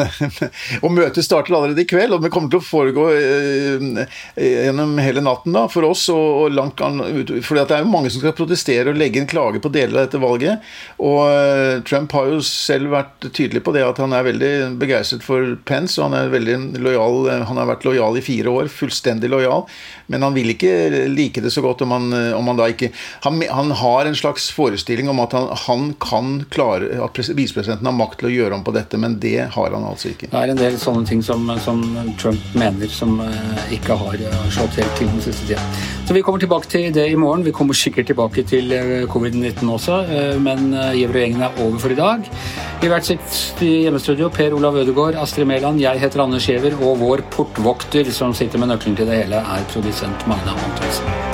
og 0.83 0.93
møtet 0.93 1.25
starter 1.25 1.55
allerede 1.55 1.83
i 1.83 1.87
kveld, 1.89 2.15
og 2.15 2.23
det 2.23 2.31
kommer 2.33 2.51
til 2.51 2.61
å 2.61 2.65
foregå 2.65 3.07
eh, 3.13 4.03
gjennom 4.37 4.95
hele 5.03 5.23
natten 5.25 5.55
da, 5.55 5.65
for 5.71 5.87
oss. 5.87 6.07
og, 6.13 6.45
og 6.45 6.57
langt 6.57 6.81
fordi 6.83 7.41
for 7.45 7.59
Det 7.59 7.77
er 7.77 7.83
jo 7.83 7.91
mange 7.91 8.11
som 8.11 8.23
skal 8.23 8.35
protestere 8.37 8.91
og 8.91 8.99
legge 8.99 9.21
inn 9.21 9.29
klage 9.29 9.61
på 9.63 9.71
deler 9.73 10.01
av 10.01 10.07
dette 10.07 10.21
valget. 10.21 10.73
Og 11.03 11.83
Trump 11.87 12.13
har 12.17 12.31
jo 12.31 12.41
selv 12.45 12.93
vært 12.93 13.27
tydelig 13.31 13.63
på 13.63 13.73
det 13.75 13.85
at 13.85 14.01
han 14.01 14.15
er 14.15 14.25
veldig 14.27 14.53
begeistret 14.81 15.25
for 15.25 15.55
Pence. 15.67 15.99
og 15.99 16.09
Han 16.09 16.17
er 16.17 16.33
veldig 16.33 16.57
lojal, 16.83 17.29
han 17.47 17.61
har 17.61 17.69
vært 17.69 17.87
lojal 17.87 18.19
i 18.19 18.25
fire 18.25 18.51
år, 18.51 18.71
fullstendig 18.73 19.31
lojal. 19.31 19.67
Men 20.11 20.25
han 20.25 20.35
vil 20.35 20.53
ikke 20.53 20.73
like 21.13 21.43
det 21.43 21.53
så 21.53 21.63
godt 21.63 21.83
om 21.85 21.93
han, 21.95 22.09
om 22.37 22.51
han 22.51 22.59
da 22.59 22.69
ikke 22.71 22.91
han, 23.23 23.41
han, 23.49 23.71
har 23.71 24.05
en 24.05 24.15
slags 24.15 24.49
forestilling 24.51 25.09
om 25.09 25.21
at 25.23 25.33
han, 25.35 25.49
han 25.65 25.93
kan 26.01 26.33
klare 26.53 26.99
at 27.03 27.19
visepresidenten 27.33 27.89
har 27.89 27.97
makt 27.97 28.21
til 28.21 28.29
å 28.29 28.33
gjøre 28.33 28.59
om 28.59 28.65
på 28.65 28.75
dette, 28.75 28.99
men 28.99 29.17
det 29.23 29.32
det 29.33 29.47
har 29.53 29.71
han 29.73 29.85
altså 29.87 30.11
ikke. 30.11 30.29
Det 30.31 30.39
er 30.39 30.51
en 30.53 30.59
del 30.59 30.77
sånne 30.81 31.07
ting 31.09 31.23
som, 31.25 31.49
som 31.63 31.81
Trump 32.21 32.55
mener 32.57 32.91
som 32.91 33.17
uh, 33.21 33.63
ikke 33.73 33.97
har 33.99 34.21
uh, 34.21 34.39
slått 34.53 34.77
helt 34.81 34.95
til 34.99 35.09
den 35.09 35.23
siste 35.23 35.47
tida. 35.49 35.63
Så 36.03 36.15
vi 36.15 36.23
kommer 36.25 36.43
tilbake 36.43 36.69
til 36.69 36.89
det 36.95 37.07
i 37.11 37.17
morgen. 37.19 37.45
Vi 37.45 37.55
kommer 37.55 37.77
sikkert 37.77 38.09
tilbake 38.11 38.45
til 38.49 38.73
uh, 38.73 39.03
covid-19 39.11 39.73
også, 39.73 39.99
men 40.43 40.73
Gjevrøy-gjengen 40.73 41.45
er 41.47 41.61
over 41.65 41.79
for 41.81 41.93
i 41.93 41.99
dag. 41.99 42.27
I 42.83 42.91
hvert 42.91 43.07
sitt 43.07 43.61
hjemmestudio 43.63 44.29
Per 44.33 44.55
Olav 44.57 44.77
Ødegaard, 44.81 45.19
Astrid 45.21 45.47
Mæland, 45.49 45.81
jeg 45.81 46.01
heter 46.03 46.25
Anders 46.25 46.49
Giæver, 46.49 46.75
og 46.83 46.99
vår 47.03 47.27
portvokter 47.33 48.11
som 48.11 48.35
sitter 48.37 48.61
med 48.61 48.73
nøkkelen 48.73 48.99
til 48.99 49.09
det 49.09 49.23
hele, 49.23 49.39
er 49.39 49.71
produsent 49.73 50.27
Magna 50.27 50.57
Antonsen. 50.67 51.32